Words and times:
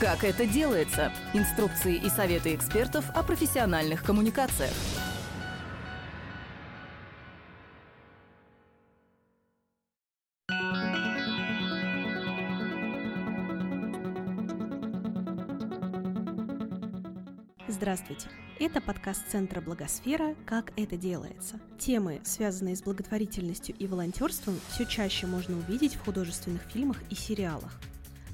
Как 0.00 0.22
это 0.22 0.46
делается? 0.46 1.12
Инструкции 1.34 1.96
и 1.96 2.08
советы 2.08 2.54
экспертов 2.54 3.04
о 3.16 3.24
профессиональных 3.24 4.04
коммуникациях. 4.04 4.70
Здравствуйте! 17.66 18.28
Это 18.60 18.80
подкаст 18.80 19.28
Центра 19.28 19.60
Благосфера 19.60 20.36
«Как 20.46 20.72
это 20.76 20.96
делается». 20.96 21.58
Темы, 21.76 22.20
связанные 22.22 22.76
с 22.76 22.82
благотворительностью 22.82 23.74
и 23.76 23.88
волонтерством, 23.88 24.60
все 24.70 24.84
чаще 24.84 25.26
можно 25.26 25.56
увидеть 25.58 25.96
в 25.96 26.04
художественных 26.04 26.62
фильмах 26.72 26.98
и 27.10 27.16
сериалах. 27.16 27.72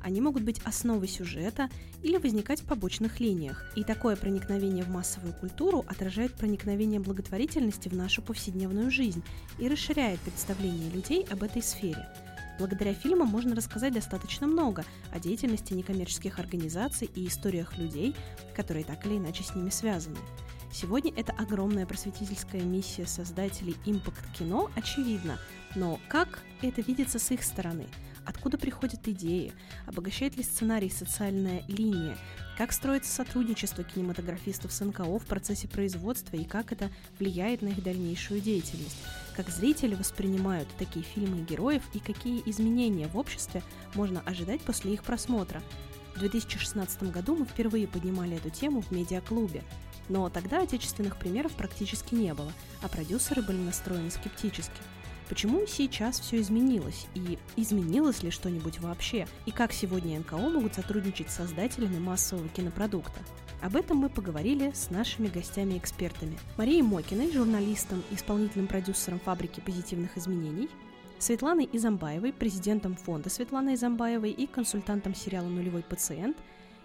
Они 0.05 0.21
могут 0.21 0.43
быть 0.43 0.61
основой 0.65 1.09
сюжета 1.09 1.71
или 2.03 2.19
возникать 2.19 2.61
в 2.61 2.67
побочных 2.67 3.21
линиях. 3.21 3.65
И 3.75 3.83
такое 3.85 4.17
проникновение 4.17 4.85
в 4.85 4.91
массовую 4.91 5.33
культуру 5.33 5.83
отражает 5.89 6.35
проникновение 6.35 7.01
благотворительности 7.01 7.89
в 7.89 7.95
нашу 7.95 8.21
повседневную 8.21 8.91
жизнь 8.91 9.25
и 9.59 9.67
расширяет 9.67 10.21
представление 10.21 10.91
людей 10.91 11.27
об 11.31 11.43
этой 11.43 11.63
сфере. 11.63 12.07
Благодаря 12.59 12.93
фильмам 12.93 13.29
можно 13.29 13.57
рассказать 13.57 13.95
достаточно 13.95 14.47
много 14.47 14.85
о 15.11 15.19
деятельности 15.19 15.73
некоммерческих 15.73 16.39
организаций 16.39 17.09
и 17.15 17.27
историях 17.27 17.79
людей, 17.79 18.15
которые 18.55 18.85
так 18.85 19.07
или 19.07 19.17
иначе 19.17 19.43
с 19.43 19.55
ними 19.55 19.71
связаны. 19.71 20.19
Сегодня 20.71 21.15
это 21.17 21.33
огромная 21.33 21.87
просветительская 21.87 22.61
миссия 22.61 23.07
создателей 23.07 23.77
Impact 23.87 24.37
кино 24.39 24.71
очевидна, 24.77 25.39
но 25.75 25.99
как 26.09 26.43
это 26.61 26.83
видится 26.83 27.19
с 27.19 27.31
их 27.31 27.43
стороны– 27.43 27.87
Откуда 28.27 28.57
приходят 28.57 29.07
идеи? 29.07 29.53
Обогащает 29.87 30.37
ли 30.37 30.43
сценарий 30.43 30.91
социальная 30.91 31.63
линия? 31.69 32.17
Как 32.57 32.73
строится 32.73 33.13
сотрудничество 33.13 33.85
кинематографистов 33.85 34.73
с 34.73 34.81
НКО 34.83 35.19
в 35.19 35.27
процессе 35.27 35.69
производства 35.69 36.37
и 36.37 36.45
как 36.45 36.73
это 36.73 36.91
влияет 37.19 37.63
на 37.63 37.69
их 37.69 37.83
дальнейшую 37.83 38.41
деятельность? 38.41 38.97
Как 39.37 39.51
зрители 39.51 39.95
воспринимают 39.95 40.69
такие 40.79 41.05
фильмы 41.05 41.45
героев 41.45 41.83
и 41.93 41.99
какие 41.99 42.43
изменения 42.47 43.09
в 43.09 43.19
обществе 43.19 43.63
можно 43.95 44.21
ожидать 44.21 44.63
после 44.63 44.95
их 44.95 45.03
просмотра? 45.03 45.63
В 46.15 46.21
2016 46.21 47.11
году 47.11 47.35
мы 47.37 47.45
впервые 47.45 47.89
поднимали 47.89 48.37
эту 48.37 48.49
тему 48.49 48.83
в 48.83 48.93
медиаклубе, 48.93 49.65
но 50.09 50.31
тогда 50.31 50.63
отечественных 50.63 51.19
примеров 51.19 51.53
практически 51.53 52.15
не 52.15 52.33
было, 52.33 52.53
а 52.83 52.89
продюсеры 52.89 53.43
были 53.43 53.59
настроены 53.59 54.11
скептически– 54.11 54.81
Почему 55.29 55.67
сейчас 55.67 56.21
все 56.21 56.41
изменилось? 56.41 57.07
И 57.15 57.39
изменилось 57.57 58.23
ли 58.23 58.31
что-нибудь 58.31 58.81
вообще? 58.81 59.27
И 59.47 59.51
как 59.51 59.73
сегодня 59.73 60.21
НКО 60.21 60.37
могут 60.37 60.75
сотрудничать 60.75 61.31
с 61.31 61.37
создателями 61.37 61.99
массового 61.99 62.49
кинопродукта? 62.49 63.21
Об 63.63 63.77
этом 63.77 63.97
мы 63.97 64.11
поговорили 64.11 64.73
с 64.75 64.91
нашими 64.91 65.29
гостями-экспертами. 65.29 66.39
Марией 66.59 66.83
Мокиной, 66.83 67.33
журналистом 67.33 68.03
и 68.11 68.15
исполнительным 68.17 68.67
продюсером 68.67 69.19
«Фабрики 69.21 69.61
позитивных 69.61 70.19
изменений», 70.19 70.69
Светланой 71.19 71.71
Изамбаевой, 71.73 72.35
президентом 72.35 72.95
фонда 72.95 73.31
Светланы 73.31 73.75
Изамбаевой 73.75 74.31
и 74.31 74.47
консультантом 74.47 75.15
сериала 75.15 75.49
«Нулевой 75.49 75.83
пациент», 75.83 76.37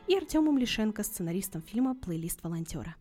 и 0.08 0.16
Артемом 0.16 0.58
Лишенко, 0.58 1.04
сценаристом 1.04 1.62
фильма 1.62 1.96
«Плейлист 1.96 2.42
волонтера». 2.42 2.96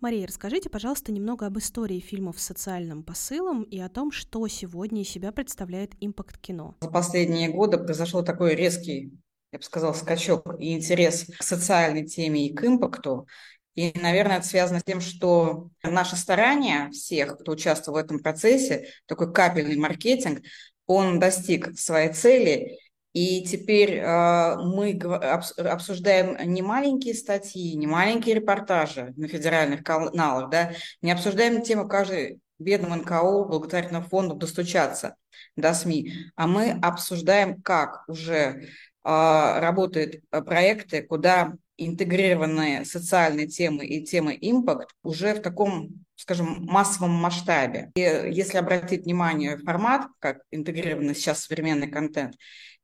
Мария, 0.00 0.26
расскажите, 0.26 0.70
пожалуйста, 0.70 1.12
немного 1.12 1.44
об 1.44 1.58
истории 1.58 2.00
фильмов 2.00 2.40
с 2.40 2.44
социальным 2.44 3.02
посылом 3.02 3.64
и 3.64 3.78
о 3.78 3.90
том, 3.90 4.10
что 4.10 4.48
сегодня 4.48 5.02
из 5.02 5.10
себя 5.10 5.30
представляет 5.30 5.92
импакт 6.00 6.38
кино. 6.38 6.74
За 6.80 6.88
последние 6.88 7.50
годы 7.50 7.76
произошел 7.76 8.24
такой 8.24 8.54
резкий, 8.54 9.12
я 9.52 9.58
бы 9.58 9.62
сказала, 9.62 9.92
скачок 9.92 10.58
и 10.58 10.72
интерес 10.72 11.26
к 11.38 11.42
социальной 11.42 12.06
теме 12.06 12.46
и 12.46 12.54
к 12.54 12.64
импакту. 12.64 13.28
И, 13.74 13.92
наверное, 14.00 14.38
это 14.38 14.46
связано 14.46 14.80
с 14.80 14.84
тем, 14.84 15.02
что 15.02 15.68
наше 15.82 16.16
старание 16.16 16.88
всех, 16.92 17.36
кто 17.36 17.52
участвовал 17.52 17.98
в 17.98 18.02
этом 18.02 18.20
процессе, 18.20 18.88
такой 19.04 19.30
капельный 19.30 19.76
маркетинг, 19.76 20.40
он 20.86 21.20
достиг 21.20 21.78
своей 21.78 22.12
цели, 22.14 22.78
и 23.12 23.44
теперь 23.44 23.96
э, 23.96 24.56
мы 24.56 24.92
обсуждаем 24.92 26.36
не 26.52 26.62
маленькие 26.62 27.14
статьи, 27.14 27.74
не 27.76 27.86
маленькие 27.86 28.36
репортажи 28.36 29.12
на 29.16 29.26
федеральных 29.26 29.82
каналах, 29.82 30.50
да, 30.50 30.72
не 31.02 31.10
обсуждаем 31.10 31.62
тему 31.62 31.88
каждой 31.88 32.40
бедного 32.58 32.96
НКО, 32.96 33.44
благотворительного 33.44 34.04
фонда 34.04 34.34
достучаться 34.34 35.16
до 35.56 35.74
СМИ, 35.74 36.12
а 36.36 36.46
мы 36.46 36.78
обсуждаем, 36.82 37.60
как 37.62 38.04
уже 38.08 38.30
э, 38.32 38.60
работают 39.04 40.22
проекты, 40.30 41.02
куда 41.02 41.54
интегрированные 41.80 42.84
социальные 42.84 43.46
темы 43.48 43.86
и 43.86 44.04
темы 44.04 44.36
импакт 44.38 44.90
уже 45.02 45.34
в 45.34 45.40
таком, 45.40 46.04
скажем, 46.14 46.58
массовом 46.66 47.10
масштабе. 47.10 47.90
И 47.94 48.00
если 48.00 48.58
обратить 48.58 49.04
внимание 49.04 49.56
формат, 49.56 50.06
как 50.18 50.42
интегрированный 50.50 51.14
сейчас 51.14 51.44
современный 51.44 51.88
контент, 51.88 52.34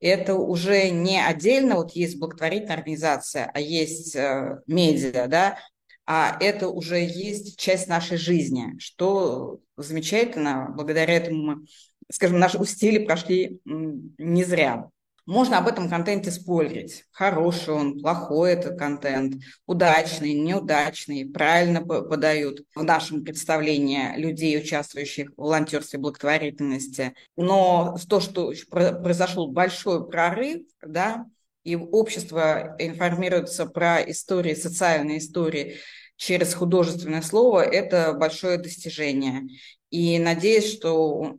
это 0.00 0.34
уже 0.34 0.90
не 0.90 1.24
отдельно, 1.24 1.76
вот 1.76 1.92
есть 1.92 2.18
благотворительная 2.18 2.76
организация, 2.76 3.50
а 3.52 3.60
есть 3.60 4.14
э, 4.14 4.60
медиа, 4.66 5.26
да, 5.26 5.58
а 6.06 6.36
это 6.40 6.68
уже 6.68 6.98
есть 6.98 7.58
часть 7.58 7.88
нашей 7.88 8.16
жизни, 8.16 8.78
что 8.78 9.58
замечательно, 9.76 10.72
благодаря 10.74 11.14
этому 11.14 11.42
мы, 11.42 11.66
скажем, 12.10 12.38
наши 12.38 12.58
усилия 12.58 13.00
прошли 13.00 13.60
не 13.64 14.44
зря. 14.44 14.88
Можно 15.26 15.58
об 15.58 15.66
этом 15.66 15.90
контенте 15.90 16.30
спорить. 16.30 17.04
Хороший 17.10 17.74
он, 17.74 17.98
плохой 17.98 18.52
этот 18.52 18.78
контент, 18.78 19.42
удачный, 19.66 20.34
неудачный, 20.34 21.28
правильно 21.28 21.82
подают 21.82 22.60
в 22.76 22.84
нашем 22.84 23.24
представлении 23.24 24.16
людей, 24.16 24.56
участвующих 24.56 25.30
в 25.36 25.42
волонтерстве 25.42 25.98
благотворительности. 25.98 27.12
Но 27.36 27.96
то, 28.08 28.20
что 28.20 28.52
произошел 28.70 29.48
большой 29.50 30.08
прорыв, 30.08 30.62
да, 30.80 31.26
и 31.64 31.74
общество 31.74 32.76
информируется 32.78 33.66
про 33.66 34.00
истории, 34.08 34.54
социальные 34.54 35.18
истории 35.18 35.78
через 36.14 36.54
художественное 36.54 37.22
слово, 37.22 37.62
это 37.62 38.12
большое 38.12 38.58
достижение. 38.58 39.42
И 39.90 40.20
надеюсь, 40.20 40.72
что 40.72 41.38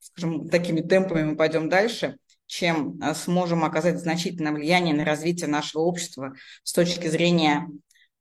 скажем, 0.00 0.48
такими 0.48 0.80
темпами 0.80 1.24
мы 1.24 1.36
пойдем 1.36 1.68
дальше– 1.68 2.16
чем 2.48 2.98
э, 3.00 3.14
сможем 3.14 3.62
оказать 3.62 4.00
значительное 4.00 4.52
влияние 4.52 4.94
на 4.94 5.04
развитие 5.04 5.48
нашего 5.48 5.82
общества 5.82 6.34
с 6.64 6.72
точки 6.72 7.06
зрения 7.06 7.68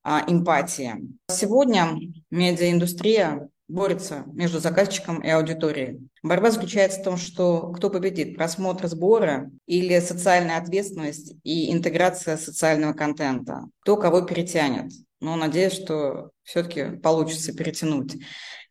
а, 0.03 0.23
эмпатии. 0.27 0.95
Сегодня 1.31 1.97
медиаиндустрия 2.29 3.49
борется 3.67 4.23
между 4.27 4.59
заказчиком 4.59 5.19
и 5.21 5.29
аудиторией. 5.29 6.07
Борьба 6.23 6.51
заключается 6.51 7.01
в 7.01 7.03
том, 7.03 7.17
что 7.17 7.71
кто 7.71 7.89
победит, 7.89 8.35
просмотр 8.35 8.87
сбора 8.87 9.49
или 9.65 9.99
социальная 9.99 10.57
ответственность 10.57 11.35
и 11.43 11.73
интеграция 11.73 12.37
социального 12.37 12.93
контента, 12.93 13.65
кто 13.81 13.97
кого 13.97 14.21
перетянет. 14.21 14.91
Но 15.19 15.35
надеюсь, 15.35 15.73
что 15.73 16.31
все-таки 16.43 16.97
получится 16.97 17.53
перетянуть. 17.53 18.17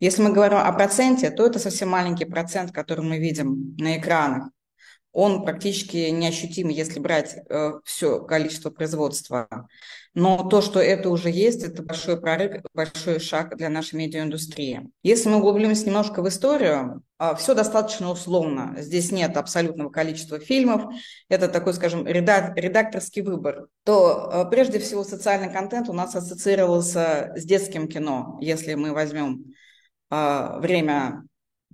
Если 0.01 0.23
мы 0.23 0.33
говорим 0.33 0.59
о 0.59 0.73
проценте, 0.73 1.31
то 1.31 1.47
это 1.47 1.59
совсем 1.59 1.89
маленький 1.89 2.27
процент, 2.27 2.73
который 2.73 3.05
мы 3.05 3.19
видим 3.19 3.75
на 3.79 3.99
экранах 3.99 4.51
он 5.17 5.45
практически 5.45 6.11
неощутим, 6.11 6.69
если 6.69 7.01
брать 7.01 7.39
э, 7.49 7.73
все 7.85 8.21
количество 8.21 8.69
производства. 8.69 9.49
Но 10.13 10.47
то, 10.47 10.61
что 10.61 10.79
это 10.79 11.09
уже 11.09 11.31
есть, 11.31 11.63
это 11.63 11.83
большой 11.83 12.21
прорыв, 12.21 12.63
большой 12.75 13.19
шаг 13.19 13.57
для 13.57 13.71
нашей 13.71 13.95
медиаиндустрии. 13.95 14.91
Если 15.03 15.31
мы 15.31 15.39
углубимся 15.39 15.87
немножко 15.87 16.21
в 16.23 16.29
историю, 16.29 17.03
э, 17.19 17.35
все 17.39 17.55
достаточно 17.55 18.11
условно. 18.11 18.75
Здесь 18.77 19.11
нет 19.11 19.39
абсолютного 19.39 19.89
количества 19.89 20.39
фильмов. 20.39 20.93
Это 21.31 21.49
такой, 21.49 21.73
скажем, 21.73 22.07
редакторский 22.07 23.23
выбор. 23.23 23.69
То 23.85 24.31
э, 24.31 24.51
прежде 24.51 24.81
всего 24.81 25.03
социальный 25.03 25.51
контент 25.51 25.89
у 25.89 25.95
нас 25.95 26.15
ассоциировался 26.15 27.33
с 27.37 27.45
детским 27.45 27.89
кино. 27.89 28.37
Если 28.43 28.75
мы 28.75 28.93
возьмем 28.93 29.55
э, 30.11 30.59
время 30.59 31.23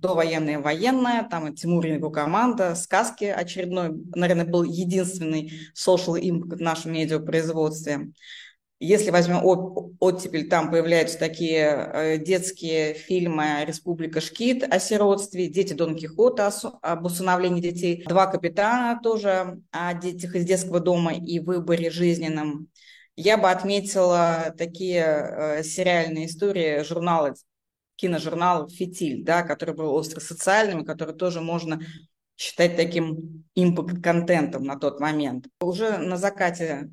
довоенное 0.03 0.59
военное, 0.59 1.23
там 1.23 1.55
Тимур 1.55 1.85
и 1.85 1.93
его 1.93 2.11
команда, 2.11 2.75
сказки 2.75 3.23
очередной, 3.23 3.91
наверное, 4.13 4.45
был 4.45 4.63
единственный 4.63 5.53
social 5.73 6.19
impact 6.21 6.57
в 6.57 6.61
нашем 6.61 6.91
медиапроизводстве. 6.91 8.11
Если 8.79 9.11
возьмем 9.11 9.39
оттепель, 9.99 10.49
там 10.49 10.69
появляются 10.69 11.17
такие 11.17 11.67
э, 11.67 12.17
детские 12.17 12.95
фильмы 12.95 13.63
«Республика 13.65 14.19
Шкит» 14.19 14.63
о 14.69 14.77
сиротстве, 14.77 15.47
«Дети 15.47 15.71
Дон 15.71 15.95
Кихота» 15.95 16.51
об 16.81 17.05
усыновлении 17.05 17.61
детей, 17.61 18.03
«Два 18.05 18.27
капитана» 18.27 18.99
тоже 19.01 19.61
о 19.71 19.93
детях 19.93 20.35
из 20.35 20.43
детского 20.43 20.81
дома 20.81 21.13
и 21.13 21.39
выборе 21.39 21.89
жизненном. 21.91 22.67
Я 23.15 23.37
бы 23.37 23.49
отметила 23.49 24.53
такие 24.57 25.05
э, 25.05 25.63
сериальные 25.63 26.25
истории, 26.25 26.83
журналы 26.83 27.35
киножурнал 27.95 28.69
«Фитиль», 28.69 29.23
да, 29.23 29.43
который 29.43 29.75
был 29.75 29.93
остро-социальным, 29.93 30.81
и 30.81 30.85
который 30.85 31.15
тоже 31.15 31.41
можно 31.41 31.81
считать 32.35 32.75
таким 32.75 33.45
импакт-контентом 33.55 34.63
на 34.63 34.77
тот 34.77 34.99
момент. 34.99 35.47
Уже 35.61 35.97
на 35.97 36.17
закате 36.17 36.89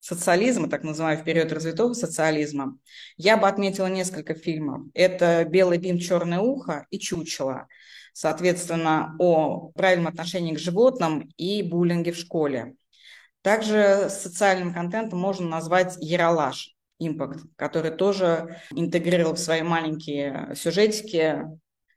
социализма, 0.00 0.68
так 0.68 0.84
называемый 0.84 1.24
период 1.24 1.52
развитого 1.52 1.92
социализма, 1.92 2.78
я 3.16 3.36
бы 3.36 3.46
отметила 3.46 3.86
несколько 3.86 4.34
фильмов. 4.34 4.82
Это 4.94 5.44
«Белый 5.44 5.78
бим, 5.78 5.98
черное 5.98 6.40
ухо» 6.40 6.86
и 6.90 6.98
«Чучело», 6.98 7.66
соответственно, 8.12 9.14
о 9.18 9.70
правильном 9.74 10.08
отношении 10.08 10.54
к 10.54 10.58
животным 10.58 11.28
и 11.36 11.62
буллинге 11.62 12.12
в 12.12 12.16
школе. 12.16 12.74
Также 13.42 14.08
социальным 14.10 14.72
контентом 14.72 15.18
можно 15.18 15.46
назвать 15.46 15.96
«Яралаш», 16.00 16.74
импакт, 16.98 17.40
который 17.56 17.90
тоже 17.90 18.60
интегрировал 18.70 19.34
в 19.34 19.38
свои 19.38 19.62
маленькие 19.62 20.52
сюжетики 20.54 21.44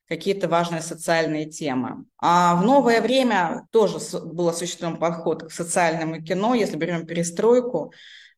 какие-то 0.07 0.49
важные 0.49 0.81
социальные 0.81 1.49
темы. 1.49 2.03
А 2.17 2.55
в 2.55 2.65
новое 2.65 3.01
время 3.01 3.65
тоже 3.71 3.97
был 4.25 4.49
осуществлен 4.49 4.97
подход 4.97 5.43
к 5.43 5.51
социальному 5.51 6.21
кино. 6.21 6.53
Если 6.53 6.75
берем 6.75 7.05
перестройку, 7.05 7.93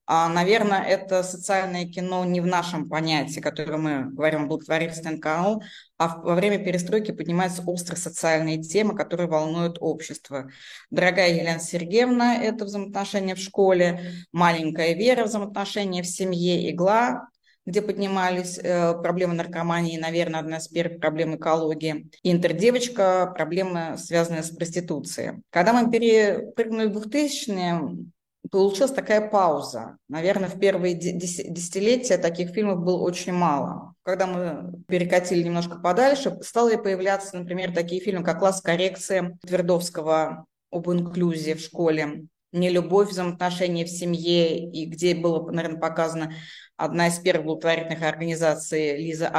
наверное, 0.08 0.84
это 0.84 1.24
социальное 1.24 1.86
кино 1.86 2.26
не 2.26 2.42
в 2.42 2.46
нашем 2.46 2.90
понятии, 2.90 3.40
которое 3.40 3.78
мы 3.78 4.12
говорим 4.12 4.44
о 4.44 4.48
благотворительном 4.48 5.20
канал, 5.20 5.64
а 5.98 6.18
во 6.18 6.36
время 6.36 6.64
перестройки 6.64 7.12
поднимаются 7.12 7.64
острые 7.66 7.98
социальные 7.98 8.62
темы, 8.62 8.96
которые 8.96 9.28
волнуют 9.28 9.78
общество. 9.80 10.50
Дорогая 10.90 11.34
Елена 11.34 11.60
Сергеевна– 11.60 12.36
это 12.44 12.66
взаимоотношения 12.66 13.36
в 13.36 13.40
школе, 13.40 14.12
маленькая 14.34 14.94
Вера– 14.94 15.24
взаимоотношения 15.26 16.04
в 16.04 16.08
семье, 16.08 16.70
игла 16.70 17.28
где 17.66 17.82
поднимались 17.82 18.60
э, 18.62 18.94
проблемы 19.02 19.36
наркомании, 19.36 19.98
наверное, 19.98 20.42
одна 20.42 20.58
из 20.58 20.68
первых 20.68 21.00
проблем 21.00 21.38
экологии. 21.38 22.10
Интердевочка– 22.24 23.32
проблемы, 23.36 23.98
связанные 23.98 24.44
с 24.44 24.50
проституцией. 24.50 25.42
Когда 25.50 25.72
мы 25.72 25.90
перепрыгнули 25.90 26.88
в 26.88 26.98
2000-е, 26.98 28.12
получилась 28.60 28.92
такая 28.92 29.30
пауза. 29.30 29.98
Наверное, 30.08 30.48
в 30.48 30.60
первые 30.60 30.94
десятилетия 30.94 32.18
таких 32.18 32.52
фильмов 32.52 32.84
было 32.84 33.02
очень 33.02 33.34
мало. 33.34 33.96
Когда 34.04 34.28
мы 34.28 34.84
перекатили 34.88 35.42
немножко 35.42 35.78
подальше, 35.78 36.38
стали 36.42 36.76
появляться, 36.76 37.38
например, 37.38 37.74
такие 37.74 38.00
фильмы, 38.00 38.24
как 38.24 38.40
«Класс 38.40 38.62
коррекции» 38.62 39.38
Твердовского 39.46 40.46
об 40.72 40.90
инклюзии 40.90 41.54
в 41.54 41.62
школе, 41.62 42.26
«Нелюбовь, 42.52 43.10
взаимоотношения 43.10 43.86
в 43.86 43.90
семье», 43.90 44.70
и 44.70 44.86
где 44.86 45.16
было, 45.16 45.50
наверное, 45.50 45.80
показано 45.80 46.34
одна 46.78 47.08
из 47.08 47.20
первых 47.20 47.46
благотворительных 47.46 48.02
организаций 48.04 48.98
Лиза 48.98 49.30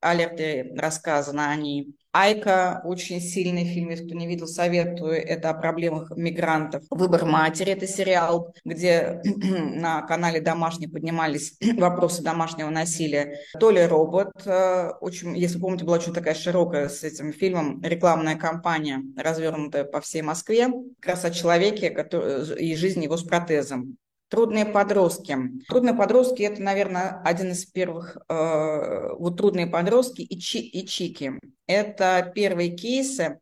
Алерты 0.00 0.72
рассказано 0.76 1.50
о 1.50 1.56
ней. 1.56 1.94
Айка, 2.12 2.80
очень 2.84 3.20
сильный 3.20 3.64
фильм, 3.64 3.90
если 3.90 4.06
кто 4.06 4.14
не 4.14 4.26
видел, 4.26 4.46
советую. 4.46 5.12
Это 5.12 5.50
о 5.50 5.54
проблемах 5.54 6.10
мигрантов. 6.16 6.82
Выбор 6.90 7.26
матери, 7.26 7.72
это 7.72 7.86
сериал, 7.86 8.54
где 8.64 9.20
на 9.24 10.02
канале 10.02 10.40
«Домашний» 10.40 10.88
поднимались 10.88 11.58
вопросы 11.76 12.22
домашнего 12.22 12.70
насилия. 12.70 13.38
Толя 13.60 13.86
Робот, 13.88 14.32
э, 14.46 14.90
очень, 15.00 15.36
если 15.36 15.58
помните, 15.58 15.84
была 15.84 15.98
очень 15.98 16.14
такая 16.14 16.34
широкая 16.34 16.88
с 16.88 17.04
этим 17.04 17.32
фильмом 17.32 17.82
рекламная 17.82 18.36
кампания, 18.36 19.02
развернутая 19.16 19.84
по 19.84 20.00
всей 20.00 20.22
Москве, 20.22 20.68
как 21.00 21.14
раз 21.14 21.24
о 21.24 21.30
человеке 21.30 21.90
который, 21.90 22.58
и 22.58 22.74
жизни 22.74 23.04
его 23.04 23.16
с 23.16 23.22
протезом. 23.22 23.98
Трудные 24.28 24.66
подростки. 24.66 25.36
Трудные 25.68 25.94
подростки– 25.94 26.42
это, 26.44 26.60
наверное, 26.62 27.22
один 27.24 27.52
из 27.52 27.64
первых, 27.64 28.18
э, 28.28 29.08
вот 29.18 29.38
трудные 29.38 29.66
подростки 29.66 30.20
и, 30.20 30.38
чи, 30.38 30.60
и 30.60 30.86
чики. 30.86 31.32
Это 31.66 32.30
первые 32.34 32.76
кейсы, 32.76 33.38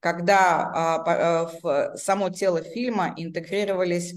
когда 0.00 1.04
э, 1.06 1.10
э, 1.10 1.58
в 1.60 1.96
само 1.98 2.30
тело 2.30 2.62
фильма 2.62 3.12
интегрировались 3.18 4.14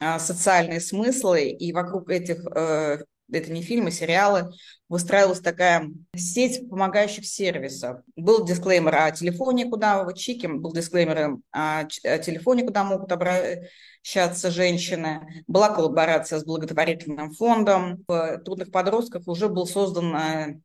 э, 0.00 0.18
социальные 0.18 0.80
смыслы, 0.80 1.50
и 1.50 1.72
вокруг 1.74 2.08
этих, 2.08 2.38
э, 2.56 3.04
это 3.32 3.52
не 3.52 3.62
фильмы, 3.62 3.90
сериалы, 3.90 4.50
выстраивалась 4.88 5.40
такая 5.40 5.90
сеть 6.16 6.68
помогающих 6.68 7.26
сервисов. 7.26 8.00
Был 8.16 8.44
дисклеймер 8.44 8.94
о 8.94 9.10
телефоне, 9.10 9.66
куда 9.66 10.04
вы 10.04 10.14
чики, 10.14 10.46
был 10.46 10.72
дисклеймер 10.72 11.38
о, 11.52 11.80
о 11.80 11.84
телефоне, 12.18 12.64
куда 12.64 12.84
могут 12.84 13.12
обратиться 13.12 13.68
общаться 14.00 14.50
женщины. 14.50 15.44
Была 15.46 15.74
коллаборация 15.74 16.38
с 16.38 16.44
благотворительным 16.44 17.32
фондом. 17.32 18.04
В 18.08 18.38
трудных 18.38 18.70
подростках 18.70 19.26
уже 19.26 19.48
был 19.48 19.66
создан 19.66 20.16
э, 20.16 20.60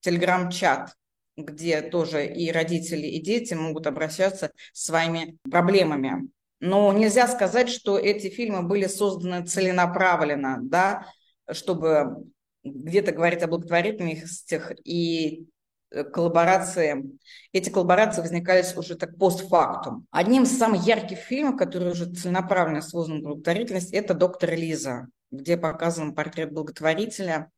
телеграм-чат, 0.00 0.94
где 1.36 1.82
тоже 1.82 2.26
и 2.26 2.50
родители, 2.50 3.06
и 3.06 3.22
дети 3.22 3.54
могут 3.54 3.86
обращаться 3.86 4.50
с 4.72 4.86
своими 4.86 5.38
проблемами. 5.50 6.28
Но 6.58 6.92
нельзя 6.92 7.26
сказать, 7.26 7.70
что 7.70 7.98
эти 7.98 8.28
фильмы 8.28 8.62
были 8.62 8.86
созданы 8.86 9.46
целенаправленно, 9.46 10.58
да, 10.60 11.06
чтобы 11.52 12.24
где-то 12.64 13.12
говорить 13.12 13.42
о 13.42 13.48
благотворительностях 13.48 14.72
и 14.84 15.46
Э, 15.90 16.04
коллаборации, 16.04 17.04
эти 17.52 17.70
коллаборации 17.70 18.20
возникали 18.20 18.64
уже 18.76 18.96
так 18.96 19.16
постфактум. 19.18 20.06
Одним 20.10 20.44
из 20.44 20.56
самых 20.56 20.86
ярких 20.86 21.18
фильмов, 21.18 21.56
который 21.56 21.92
уже 21.92 22.06
целенаправленно 22.06 22.80
создан 22.80 23.22
благотворительность, 23.22 23.92
это 23.92 24.14
«Доктор 24.14 24.54
Лиза», 24.54 25.08
где 25.30 25.56
показан 25.56 26.14
портрет 26.14 26.52
благотворителя. 26.52 27.50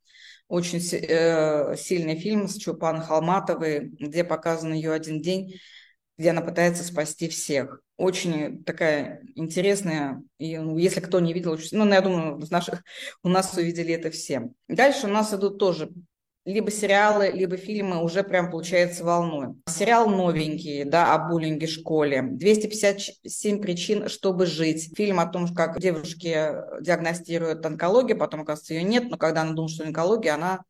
Очень 0.47 0.79
э, 0.79 1.75
сильный 1.77 2.19
фильм 2.19 2.47
с 2.47 2.57
Чупан 2.57 3.01
Халматовой, 3.01 3.91
где 3.99 4.23
показан 4.23 4.73
ее 4.73 4.91
один 4.91 5.21
день, 5.21 5.55
где 6.17 6.29
она 6.29 6.41
пытается 6.41 6.83
спасти 6.83 7.27
всех. 7.27 7.81
Очень 7.97 8.63
такая 8.63 9.21
интересная, 9.35 10.23
и 10.37 10.57
ну, 10.57 10.77
если 10.77 10.99
кто 10.99 11.19
не 11.19 11.33
видел, 11.33 11.57
ну, 11.71 11.87
я 11.87 12.01
думаю, 12.01 12.37
в 12.37 12.51
наших, 12.51 12.83
у 13.23 13.29
нас 13.29 13.55
увидели 13.55 13.93
это 13.93 14.11
все. 14.11 14.49
Дальше 14.67 15.07
у 15.07 15.09
нас 15.09 15.33
идут 15.33 15.59
тоже 15.59 15.89
либо 16.45 16.71
сериалы, 16.71 17.31
либо 17.33 17.55
фильмы 17.55 18.03
уже 18.03 18.23
прям 18.23 18.51
получается 18.51 19.03
волной. 19.03 19.55
Сериал 19.69 20.09
новенький, 20.09 20.83
да, 20.83 21.13
о 21.13 21.29
буллинге 21.29 21.67
в 21.67 21.69
школе. 21.69 22.21
257 22.21 23.61
причин, 23.61 24.09
чтобы 24.09 24.45
жить. 24.45 24.95
Фильм 24.95 25.19
о 25.19 25.25
том, 25.25 25.47
как 25.53 25.79
девушке 25.79 26.63
диагностируют 26.81 27.65
онкологию, 27.65 28.17
потом, 28.17 28.41
оказывается, 28.41 28.73
ее 28.73 28.83
нет, 28.83 29.05
но 29.09 29.17
когда 29.17 29.41
она 29.41 29.53
думала, 29.53 29.69
что 29.69 29.85
онкология, 29.85 30.33
она 30.33 30.63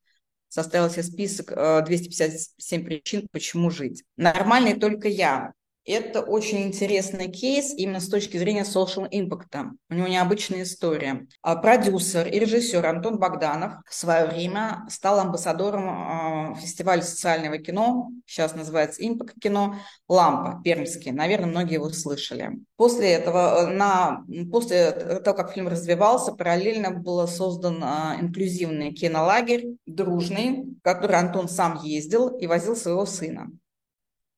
составила 0.53 0.87
себе 0.87 1.01
список 1.01 1.47
257 1.47 2.81
э, 2.81 2.85
причин, 2.85 3.27
почему 3.31 3.71
жить. 3.71 4.03
Нормальный 4.17 4.75
только 4.75 5.07
я. 5.07 5.53
Это 5.85 6.21
очень 6.21 6.63
интересный 6.63 7.29
кейс 7.29 7.73
именно 7.73 7.99
с 7.99 8.07
точки 8.07 8.37
зрения 8.37 8.63
social 8.63 9.09
impact. 9.11 9.71
У 9.89 9.93
него 9.93 10.07
необычная 10.07 10.63
история. 10.63 11.27
А 11.41 11.57
продюсер 11.57 12.27
и 12.27 12.39
режиссер 12.39 12.85
Антон 12.85 13.19
Богданов 13.19 13.73
в 13.89 13.93
свое 13.93 14.25
время 14.25 14.85
стал 14.89 15.19
амбассадором 15.19 15.89
а, 15.89 16.55
фестиваля 16.55 17.01
социального 17.01 17.57
кино, 17.57 18.09
сейчас 18.25 18.55
называется 18.55 19.03
Impact 19.03 19.33
кино, 19.41 19.75
«Лампа» 20.07 20.61
пермский. 20.63 21.11
Наверное, 21.11 21.49
многие 21.49 21.73
его 21.73 21.89
слышали. 21.89 22.51
После 22.77 23.11
этого, 23.11 23.63
э, 23.63 23.73
на, 23.73 24.23
после 24.51 24.91
того, 24.91 25.35
как 25.35 25.53
фильм 25.53 25.67
развивался, 25.67 26.31
параллельно 26.31 26.91
был 26.91 27.27
создан 27.27 27.83
а, 27.83 28.15
инклюзивный 28.19 28.93
кинолагерь, 28.93 29.75
дружный, 29.85 30.63
в 30.63 30.81
который 30.81 31.17
Антон 31.17 31.49
сам 31.49 31.81
ездил 31.83 32.29
и 32.29 32.47
возил 32.47 32.75
своего 32.75 33.05
сына. 33.05 33.49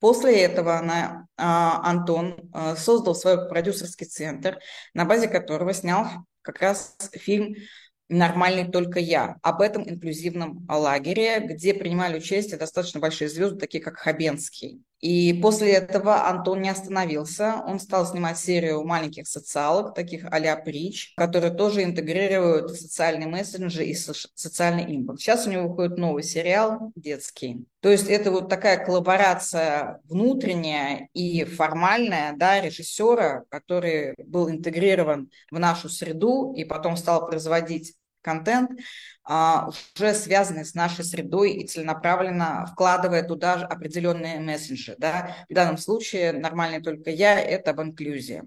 После 0.06 0.42
этого 0.42 0.78
она, 0.78 1.26
а, 1.36 1.82
Антон 1.90 2.38
а, 2.54 2.76
создал 2.76 3.16
свой 3.16 3.50
продюсерский 3.50 4.06
центр, 4.06 4.60
на 4.94 5.04
базе 5.04 5.28
которого 5.28 5.74
снял 5.74 6.06
как 6.44 6.62
раз 6.62 6.96
фильм 7.14 7.56
«Нормальный 8.08 8.72
только 8.72 9.00
я» 9.00 9.38
об 9.42 9.62
этом 9.62 9.90
инклюзивном 9.90 10.68
лагере, 10.70 11.40
где 11.40 11.74
принимали 11.74 12.20
участие 12.20 12.60
достаточно 12.60 13.00
большие 13.00 13.30
звезды, 13.30 13.58
такие 13.58 13.84
как 13.84 13.98
Хабенский. 13.98 14.84
И 15.06 15.34
после 15.34 15.74
этого 15.74 16.28
Антон 16.28 16.64
не 16.64 16.70
остановился. 16.70 17.62
Он 17.68 17.80
стал 17.80 18.08
снимать 18.08 18.40
серию 18.40 18.84
маленьких 18.84 19.28
социалок, 19.28 19.94
таких 19.94 20.26
а-ля 20.32 20.56
Притч, 20.56 21.14
которые 21.16 21.54
тоже 21.54 21.84
интегрируют 21.84 22.72
социальные 22.72 23.28
мессенджи 23.28 23.86
и 23.86 23.94
социальный 23.94 24.96
импакт. 24.96 25.20
Сейчас 25.20 25.46
у 25.46 25.52
него 25.52 25.68
выходит 25.68 26.00
новый 26.00 26.24
сериал 26.24 26.92
детский. 26.96 27.68
То 27.82 27.92
есть 27.92 28.10
это 28.10 28.32
вот 28.32 28.50
такая 28.50 28.84
коллаборация 28.84 30.02
внутренняя 30.06 31.08
и 31.14 31.44
формальная 31.44 32.34
да, 32.36 32.60
режиссера, 32.60 33.44
который 33.50 34.16
был 34.18 34.50
интегрирован 34.50 35.30
в 35.52 35.60
нашу 35.60 35.88
среду 35.88 36.52
и 36.58 36.64
потом 36.64 36.98
стал 36.98 37.28
производить 37.28 37.94
контент, 38.26 38.72
а, 39.24 39.70
уже 39.96 40.14
связанный 40.14 40.66
с 40.66 40.74
нашей 40.74 41.06
средой 41.06 41.54
и 41.54 41.68
целенаправленно 41.68 42.66
вкладывая 42.72 43.24
туда 43.24 43.54
определенные 43.54 44.40
месседжи. 44.40 44.96
Да? 44.98 45.36
В 45.50 45.54
данном 45.54 45.78
случае 45.78 46.34
нормальный 46.34 46.82
только 46.82 47.12
я– 47.12 47.40
это 47.42 47.72
об 47.72 47.82
инклюзии. 47.82 48.44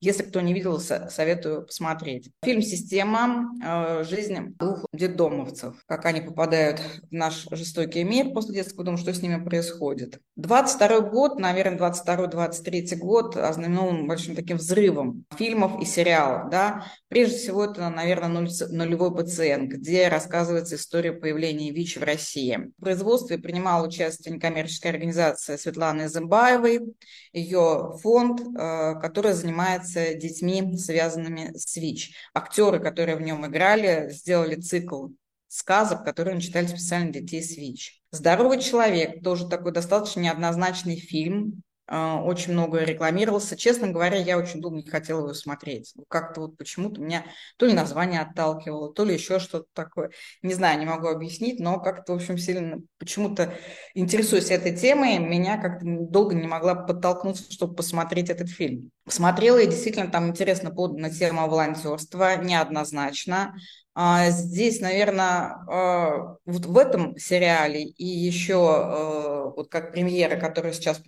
Если 0.00 0.22
кто 0.22 0.40
не 0.40 0.54
видел, 0.54 0.80
советую 0.80 1.66
посмотреть. 1.66 2.30
Фильм 2.42 2.62
«Система. 2.62 3.52
Э, 3.62 4.02
жизни 4.02 4.54
двух 4.58 4.86
детдомовцев». 4.94 5.76
Как 5.86 6.06
они 6.06 6.22
попадают 6.22 6.80
в 6.80 7.12
наш 7.12 7.46
жестокий 7.50 8.02
мир 8.02 8.30
после 8.30 8.54
детского 8.54 8.84
дома, 8.84 8.96
что 8.96 9.12
с 9.12 9.20
ними 9.20 9.44
происходит. 9.44 10.18
22 10.36 11.00
год, 11.00 11.38
наверное, 11.38 11.76
22-23 11.76 12.96
год 12.96 13.36
ознаменован 13.36 14.06
большим 14.06 14.34
таким 14.34 14.56
взрывом 14.56 15.26
фильмов 15.36 15.82
и 15.82 15.84
сериалов. 15.84 16.50
Да? 16.50 16.86
Прежде 17.08 17.36
всего, 17.36 17.64
это, 17.64 17.90
наверное, 17.90 18.48
«Нулевой 18.70 19.14
пациент», 19.14 19.70
где 19.70 20.08
рассказывается 20.08 20.76
история 20.76 21.12
появления 21.12 21.72
ВИЧ 21.72 21.98
в 21.98 22.04
России. 22.04 22.70
В 22.78 22.80
производстве 22.80 23.36
принимала 23.36 23.86
участие 23.86 24.34
некоммерческая 24.34 24.92
организация 24.92 25.58
Светланы 25.58 26.08
Зымбаевой, 26.08 26.94
ее 27.34 27.98
фонд, 28.02 28.40
э, 28.40 28.94
который 29.00 29.34
занимается 29.34 29.89
детьми, 29.94 30.76
связанными 30.76 31.52
с 31.56 31.76
ВИЧ. 31.76 32.12
Актеры, 32.34 32.80
которые 32.80 33.16
в 33.16 33.22
нем 33.22 33.46
играли, 33.46 34.10
сделали 34.10 34.56
цикл 34.56 35.08
сказок, 35.48 36.04
которые 36.04 36.32
они 36.32 36.42
читали 36.42 36.66
специально 36.66 37.10
для 37.12 37.20
детей 37.20 37.42
с 37.42 37.56
ВИЧ. 37.56 38.00
«Здоровый 38.12 38.60
человек» 38.60 39.22
тоже 39.22 39.48
такой 39.48 39.72
достаточно 39.72 40.20
неоднозначный 40.20 40.96
фильм, 40.96 41.62
а, 41.92 42.22
очень 42.22 42.52
много 42.52 42.84
рекламировался. 42.84 43.56
Честно 43.56 43.88
говоря, 43.88 44.16
я 44.16 44.38
очень 44.38 44.60
долго 44.60 44.76
не 44.76 44.86
хотела 44.86 45.22
его 45.22 45.34
смотреть. 45.34 45.92
Как-то 46.06 46.42
вот 46.42 46.56
почему-то 46.56 47.00
меня 47.00 47.24
то 47.56 47.66
ли 47.66 47.72
название 47.72 48.20
отталкивало, 48.20 48.92
то 48.94 49.04
ли 49.04 49.14
еще 49.14 49.40
что-то 49.40 49.66
такое. 49.72 50.12
Не 50.42 50.54
знаю, 50.54 50.78
не 50.78 50.86
могу 50.86 51.08
объяснить, 51.08 51.58
но 51.58 51.80
как-то, 51.80 52.12
в 52.12 52.16
общем, 52.16 52.38
сильно 52.38 52.78
почему-то 52.98 53.54
интересуюсь 53.94 54.52
этой 54.52 54.76
темой, 54.76 55.18
меня 55.18 55.60
как-то 55.60 55.84
долго 55.84 56.36
не 56.36 56.46
могла 56.46 56.76
подтолкнуться, 56.76 57.52
чтобы 57.52 57.74
посмотреть 57.74 58.30
этот 58.30 58.48
фильм. 58.50 58.92
Посмотрела, 59.04 59.58
и 59.58 59.66
действительно 59.66 60.08
там 60.08 60.28
интересно 60.28 60.70
подана 60.70 61.10
тема 61.10 61.46
волонтерства, 61.46 62.36
неоднозначно. 62.36 63.54
А, 63.94 64.30
здесь, 64.30 64.80
наверное, 64.80 65.56
а, 65.68 66.36
вот 66.44 66.66
в 66.66 66.78
этом 66.78 67.16
сериале 67.16 67.82
и 67.82 68.04
еще 68.04 68.54
а, 68.54 69.44
вот 69.50 69.68
как 69.68 69.92
премьера, 69.92 70.38
которая 70.38 70.72
сейчас 70.72 71.00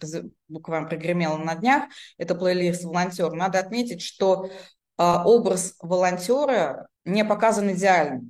буквально 0.48 0.88
прогремела 0.88 1.36
на 1.36 1.54
днях, 1.54 1.84
это 2.18 2.34
плейлист 2.34 2.84
«Волонтер», 2.84 3.32
надо 3.32 3.58
отметить, 3.60 4.02
что 4.02 4.50
образ 4.98 5.74
волонтера 5.80 6.88
не 7.04 7.24
показан 7.24 7.72
идеально 7.72 8.22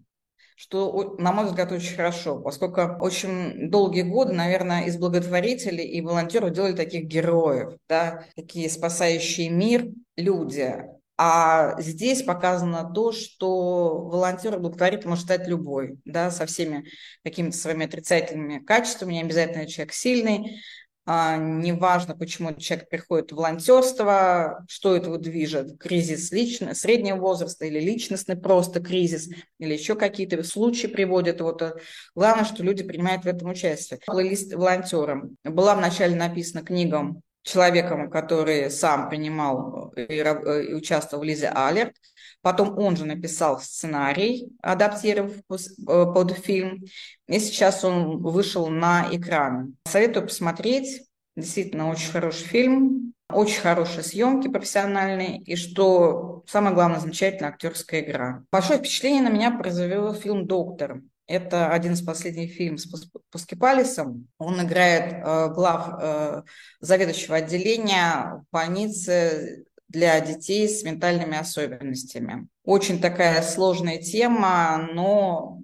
что, 0.56 1.16
на 1.18 1.32
мой 1.32 1.46
взгляд, 1.46 1.72
очень 1.72 1.96
хорошо, 1.96 2.40
поскольку 2.40 2.80
очень 3.04 3.70
долгие 3.70 4.02
годы, 4.02 4.32
наверное, 4.32 4.84
из 4.84 4.96
благотворителей 4.96 5.84
и 5.84 6.00
волонтеров 6.00 6.52
делали 6.52 6.74
таких 6.74 7.04
героев, 7.04 7.74
да, 7.88 8.24
такие 8.36 8.70
спасающие 8.70 9.48
мир 9.48 9.86
люди. 10.16 10.74
А 11.18 11.80
здесь 11.80 12.22
показано 12.22 12.90
то, 12.92 13.12
что 13.12 13.98
волонтер 14.08 14.58
благотворитель 14.58 15.08
может 15.08 15.24
стать 15.24 15.46
любой, 15.46 15.98
да, 16.04 16.30
со 16.30 16.46
всеми 16.46 16.84
какими-то 17.22 17.56
своими 17.56 17.86
отрицательными 17.86 18.58
качествами, 18.58 19.14
не 19.14 19.22
обязательно 19.22 19.66
человек 19.66 19.92
сильный, 19.92 20.62
неважно, 21.06 22.16
почему 22.16 22.54
человек 22.54 22.88
приходит 22.88 23.32
в 23.32 23.36
волонтерство, 23.36 24.64
что 24.68 24.94
этого 24.94 25.18
движет, 25.18 25.78
кризис 25.78 26.30
лично, 26.30 26.74
среднего 26.74 27.16
возраста 27.16 27.66
или 27.66 27.80
личностный 27.80 28.36
просто 28.36 28.80
кризис, 28.80 29.28
или 29.58 29.72
еще 29.72 29.96
какие-то 29.96 30.42
случаи 30.44 30.86
приводят. 30.86 31.40
Вот, 31.40 31.60
э, 31.62 31.74
главное, 32.14 32.44
что 32.44 32.62
люди 32.62 32.84
принимают 32.84 33.24
в 33.24 33.26
этом 33.26 33.50
участие. 33.50 33.98
Плейлист 34.06 34.54
волонтерам. 34.54 35.36
Была 35.42 35.74
вначале 35.74 36.14
написана 36.14 36.64
книга 36.64 37.14
человеком, 37.42 38.10
который 38.10 38.70
сам 38.70 39.08
принимал 39.08 39.92
и, 39.96 40.02
э, 40.02 40.64
и 40.64 40.74
участвовал 40.74 41.22
в 41.22 41.26
Лизе 41.26 41.48
Алерт. 41.48 41.94
Потом 42.40 42.78
он 42.78 42.96
же 42.96 43.04
написал 43.04 43.60
сценарий, 43.60 44.48
адаптировав 44.62 45.32
э, 45.32 45.42
под 45.86 46.32
фильм. 46.32 46.84
И 47.28 47.38
сейчас 47.38 47.84
он 47.84 48.22
вышел 48.22 48.68
на 48.68 49.08
экраны. 49.10 49.74
Советую 49.86 50.26
посмотреть. 50.26 51.02
Действительно, 51.34 51.90
очень 51.90 52.10
хороший 52.10 52.44
фильм, 52.44 53.14
очень 53.32 53.60
хорошие 53.60 54.02
съемки 54.02 54.48
профессиональные, 54.48 55.38
и 55.40 55.56
что 55.56 56.42
самое 56.46 56.74
главное, 56.74 57.00
замечательная 57.00 57.50
актерская 57.50 58.02
игра. 58.02 58.44
Большое 58.52 58.78
впечатление 58.78 59.22
на 59.22 59.30
меня 59.30 59.50
произвел 59.50 60.12
фильм 60.12 60.46
«Доктор». 60.46 61.00
Это 61.32 61.70
один 61.70 61.94
из 61.94 62.02
последних 62.02 62.52
фильмов 62.52 62.80
с 62.80 63.08
Пускипалисом. 63.30 64.28
Он 64.36 64.60
играет 64.60 65.14
э, 65.14 65.48
глав 65.54 65.88
э, 65.98 66.42
заведующего 66.80 67.36
отделения 67.36 68.44
больницы 68.52 69.64
для 69.88 70.20
детей 70.20 70.68
с 70.68 70.82
ментальными 70.82 71.38
особенностями. 71.38 72.48
Очень 72.64 73.00
такая 73.00 73.40
сложная 73.40 73.96
тема, 73.96 74.90
но 74.92 75.62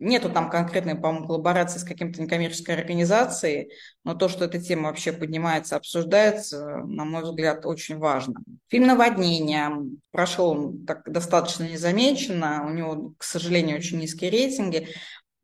Нету 0.00 0.30
там 0.30 0.48
конкретной, 0.48 0.94
по-моему, 0.94 1.26
коллаборации 1.26 1.78
с 1.78 1.84
каким-то 1.84 2.22
некоммерческой 2.22 2.74
организацией, 2.74 3.70
но 4.02 4.14
то, 4.14 4.28
что 4.28 4.46
эта 4.46 4.58
тема 4.58 4.88
вообще 4.88 5.12
поднимается, 5.12 5.76
обсуждается, 5.76 6.78
на 6.86 7.04
мой 7.04 7.22
взгляд, 7.22 7.66
очень 7.66 7.98
важно. 7.98 8.40
Фильм 8.68 8.86
«Наводнение» 8.86 9.70
прошел 10.10 10.74
так 10.86 11.02
достаточно 11.04 11.64
незамеченно, 11.64 12.66
у 12.66 12.70
него, 12.70 13.12
к 13.18 13.22
сожалению, 13.22 13.76
очень 13.76 13.98
низкие 13.98 14.30
рейтинги. 14.30 14.88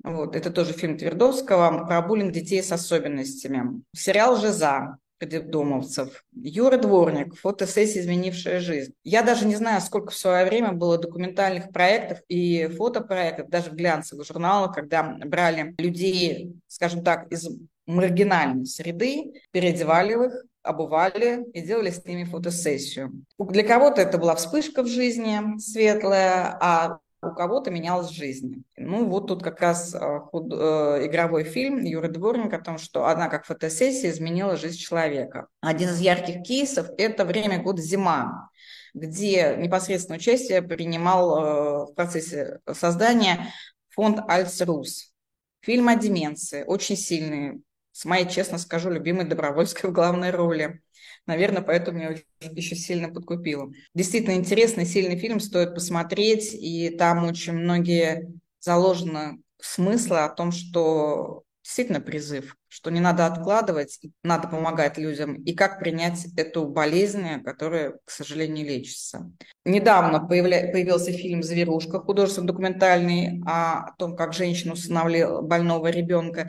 Вот, 0.02 0.34
это 0.34 0.50
тоже 0.50 0.72
фильм 0.72 0.96
Твердовского 0.96 1.84
про 1.86 2.00
буллинг 2.00 2.32
детей 2.32 2.62
с 2.62 2.72
особенностями. 2.72 3.82
Сериал 3.94 4.36
«Жиза» 4.38 4.96
детдомовцев. 5.20 6.24
Юра 6.34 6.76
Дворник, 6.76 7.36
фотосессия 7.36 8.00
«Изменившая 8.00 8.60
жизнь». 8.60 8.92
Я 9.04 9.22
даже 9.22 9.46
не 9.46 9.56
знаю, 9.56 9.80
сколько 9.80 10.10
в 10.10 10.16
свое 10.16 10.44
время 10.44 10.72
было 10.72 10.98
документальных 10.98 11.72
проектов 11.72 12.18
и 12.28 12.66
фотопроектов, 12.66 13.48
даже 13.48 13.70
в 13.70 13.74
глянцевых 13.74 14.26
журналах, 14.26 14.74
когда 14.74 15.02
брали 15.24 15.74
людей, 15.78 16.52
скажем 16.66 17.02
так, 17.02 17.30
из 17.32 17.48
маргинальной 17.86 18.66
среды, 18.66 19.32
переодевали 19.52 20.26
их, 20.26 20.44
обували 20.62 21.44
и 21.52 21.60
делали 21.60 21.90
с 21.90 22.04
ними 22.04 22.24
фотосессию. 22.24 23.24
Для 23.38 23.62
кого-то 23.62 24.02
это 24.02 24.18
была 24.18 24.34
вспышка 24.34 24.82
в 24.82 24.88
жизни 24.88 25.58
светлая, 25.58 26.58
а 26.60 26.98
у 27.22 27.30
кого-то 27.30 27.70
менялась 27.70 28.10
жизнь. 28.10 28.64
Ну, 28.76 29.06
вот 29.06 29.28
тут 29.28 29.42
как 29.42 29.60
раз 29.60 29.94
э, 29.94 30.20
худ... 30.20 30.52
Э, 30.52 31.06
игровой 31.06 31.44
фильм 31.44 31.82
Юры 31.82 32.08
Дворник 32.08 32.52
о 32.52 32.60
том, 32.60 32.78
что 32.78 33.06
одна 33.06 33.28
как 33.28 33.44
фотосессия 33.44 34.10
изменила 34.10 34.56
жизнь 34.56 34.78
человека. 34.78 35.48
Один 35.60 35.90
из 35.90 36.00
ярких 36.00 36.42
кейсов– 36.42 36.88
это 36.98 37.24
время 37.24 37.62
года 37.62 37.82
зима 37.82 38.50
где 38.96 39.56
непосредственно 39.58 40.16
участие 40.16 40.62
принимал 40.62 41.36
э, 41.36 41.84
в 41.84 41.94
процессе 41.94 42.60
создания 42.72 43.52
фонд 43.90 44.20
Альцрус. 44.26 45.12
Фильм 45.60 45.88
о 45.88 45.96
деменции, 45.96 46.64
очень 46.66 46.96
сильный, 46.96 47.62
с 47.92 48.06
моей, 48.06 48.26
честно 48.26 48.56
скажу, 48.56 48.88
любимой 48.88 49.26
Добровольской 49.26 49.90
в 49.90 49.92
главной 49.92 50.30
роли. 50.30 50.80
Наверное, 51.26 51.62
поэтому 51.62 51.98
меня 51.98 52.14
еще 52.40 52.76
сильно 52.76 53.08
подкупило. 53.08 53.70
Действительно 53.94 54.34
интересный, 54.34 54.86
сильный 54.86 55.18
фильм, 55.18 55.40
стоит 55.40 55.74
посмотреть, 55.74 56.54
и 56.54 56.90
там 56.90 57.24
очень 57.24 57.54
многие 57.54 58.32
заложены 58.60 59.38
смыслы 59.60 60.18
о 60.18 60.28
том, 60.28 60.52
что 60.52 61.42
действительно 61.64 62.00
призыв, 62.00 62.56
что 62.68 62.90
не 62.90 63.00
надо 63.00 63.26
откладывать, 63.26 63.98
надо 64.22 64.46
помогать 64.46 64.98
людям, 64.98 65.34
и 65.34 65.52
как 65.52 65.80
принять 65.80 66.24
эту 66.36 66.68
болезнь, 66.68 67.42
которая, 67.44 67.98
к 68.04 68.10
сожалению, 68.10 68.66
лечится. 68.66 69.32
Недавно 69.64 70.24
появля... 70.24 70.70
появился 70.70 71.10
фильм 71.10 71.42
«Зверушка», 71.42 71.98
художественно 71.98 72.46
документальный, 72.46 73.42
о 73.44 73.92
том, 73.98 74.14
как 74.14 74.32
женщина 74.32 74.74
усыновила 74.74 75.42
больного 75.42 75.88
ребенка, 75.88 76.48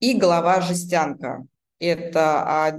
и 0.00 0.14
«Голова 0.16 0.62
жестянка». 0.62 1.44
Это 1.78 2.78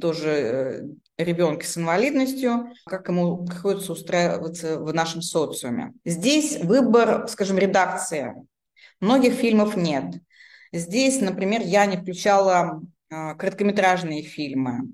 тоже 0.00 0.28
э, 0.28 0.82
ребенке 1.18 1.66
с 1.66 1.76
инвалидностью, 1.76 2.72
как 2.84 3.08
ему 3.08 3.44
приходится 3.44 3.92
устраиваться 3.92 4.78
в 4.78 4.92
нашем 4.92 5.22
социуме. 5.22 5.92
Здесь 6.04 6.58
выбор, 6.62 7.28
скажем, 7.28 7.58
редакции. 7.58 8.34
Многих 9.00 9.34
фильмов 9.34 9.76
нет. 9.76 10.14
Здесь, 10.72 11.20
например, 11.20 11.62
я 11.62 11.86
не 11.86 11.96
включала 11.96 12.82
э, 13.10 13.34
короткометражные 13.34 14.22
фильмы, 14.22 14.92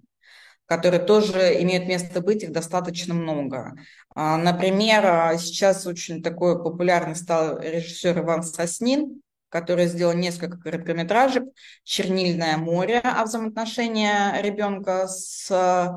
которые 0.66 1.00
тоже 1.00 1.60
имеют 1.62 1.86
место 1.86 2.20
быть, 2.20 2.42
их 2.42 2.52
достаточно 2.52 3.14
много. 3.14 3.74
А, 4.14 4.36
например, 4.36 5.04
а, 5.04 5.38
сейчас 5.38 5.86
очень 5.86 6.22
такой 6.22 6.62
популярный 6.62 7.16
стал 7.16 7.58
режиссер 7.58 8.20
Иван 8.20 8.42
Соснин, 8.42 9.22
который 9.52 9.86
сделал 9.86 10.14
несколько 10.14 10.56
короткометражек 10.56 11.44
«Чернильное 11.84 12.56
море» 12.56 13.00
о 13.00 13.24
взаимоотношении 13.24 14.40
ребенка 14.40 15.06
с 15.06 15.50
э, 15.50 15.88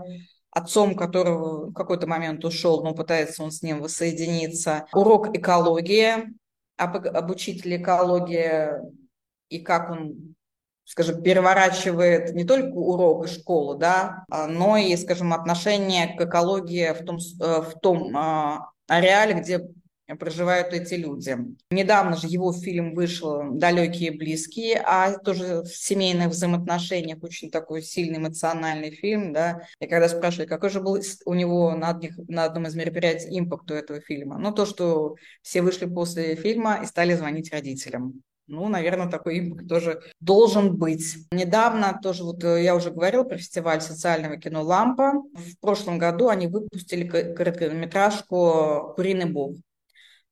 отцом, 0.52 0.94
которого 0.96 1.68
в 1.68 1.74
какой-то 1.74 2.06
момент 2.06 2.44
ушел, 2.44 2.84
но 2.84 2.94
пытается 2.94 3.44
он 3.44 3.52
с 3.52 3.62
ним 3.62 3.82
воссоединиться. 3.82 4.86
Урок 4.92 5.34
экологии, 5.38 6.34
об, 6.76 6.98
об 6.98 7.32
учителе 7.32 7.78
экологии 7.78 8.72
и 9.48 9.60
как 9.60 9.90
он 9.90 10.36
скажем, 10.84 11.24
переворачивает 11.24 12.36
не 12.36 12.44
только 12.44 12.74
урок 12.74 13.26
и 13.26 13.30
школу, 13.30 13.76
да, 13.76 14.26
но 14.30 14.78
и, 14.78 14.96
скажем, 14.98 15.34
отношение 15.34 16.16
к 16.16 16.22
экологии 16.22 16.94
в 16.94 17.06
том, 17.06 17.18
э, 17.18 17.62
в 17.62 17.80
том 17.80 18.16
а, 18.16 18.70
ареале, 18.88 19.34
где 19.36 19.62
проживают 20.14 20.74
эти 20.74 20.94
люди. 20.94 21.36
Недавно 21.72 22.16
же 22.16 22.28
его 22.28 22.54
фильм 22.54 22.94
вышел 22.94 23.42
«Далекие 23.52 24.12
и 24.12 24.18
близкие», 24.18 24.82
а 24.86 25.18
тоже 25.18 25.64
в 25.64 25.68
семейных 25.68 26.28
взаимоотношениях 26.28 27.24
очень 27.24 27.50
такой 27.50 27.82
сильный 27.82 28.20
эмоциональный 28.20 28.92
фильм, 28.92 29.34
да. 29.34 29.62
И 29.80 29.88
когда 29.88 30.08
спрашивали, 30.08 30.48
какой 30.48 30.70
же 30.70 30.82
был 30.82 31.00
у 31.26 31.34
него 31.34 31.76
на, 31.76 31.90
одних, 31.90 32.18
на 32.28 32.44
одном 32.46 32.68
из 32.68 32.76
мероприятий 32.76 33.40
импакт 33.40 33.70
у 33.72 33.74
этого 33.74 34.00
фильма, 34.02 34.38
ну, 34.38 34.52
то, 34.52 34.66
что 34.66 35.16
все 35.42 35.62
вышли 35.62 35.86
после 35.86 36.36
фильма 36.36 36.82
и 36.84 36.86
стали 36.86 37.14
звонить 37.16 37.52
родителям. 37.52 38.22
Ну, 38.48 38.68
наверное, 38.68 39.10
такой 39.10 39.40
импакт 39.40 39.68
тоже 39.68 40.02
должен 40.20 40.78
быть. 40.78 41.16
Недавно 41.32 42.00
тоже, 42.02 42.24
вот 42.24 42.44
э, 42.44 42.64
я 42.64 42.76
уже 42.76 42.92
говорила 42.92 43.24
про 43.24 43.38
фестиваль 43.38 43.82
социального 43.82 44.38
кино 44.38 44.62
«Лампа». 44.62 45.14
В 45.34 45.60
прошлом 45.60 45.98
году 45.98 46.30
они 46.30 46.46
выпустили 46.46 47.08
короткометражку 47.08 48.94
«Куриный 48.96 49.26
бог» 49.26 49.56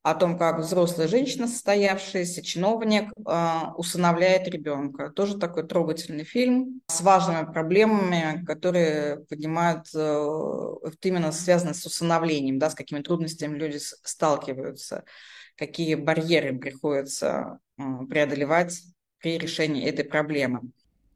о 0.04 0.14
том, 0.14 0.36
как 0.36 0.58
взрослая 0.58 1.08
женщина, 1.08 1.48
состоявшаяся 1.48 2.42
чиновник, 2.42 3.10
э, 3.26 3.60
усыновляет 3.78 4.46
ребенка. 4.46 5.08
Тоже 5.08 5.38
такой 5.38 5.66
трогательный 5.66 6.24
фильм 6.24 6.82
с 6.88 7.00
важными 7.00 7.50
проблемами, 7.50 8.44
которые 8.44 9.24
поднимают 9.30 9.86
э, 9.94 10.74
именно 11.02 11.32
связаны 11.32 11.72
с 11.72 11.86
усыновлением, 11.86 12.58
да, 12.58 12.68
с 12.68 12.74
какими 12.74 13.00
трудностями 13.00 13.56
люди 13.56 13.78
сталкиваются, 13.78 15.04
какие 15.56 15.94
барьеры 15.94 16.58
приходится 16.58 17.58
э, 17.78 17.82
преодолевать 18.06 18.82
при 19.22 19.38
решении 19.38 19.88
этой 19.88 20.04
проблемы. 20.04 20.60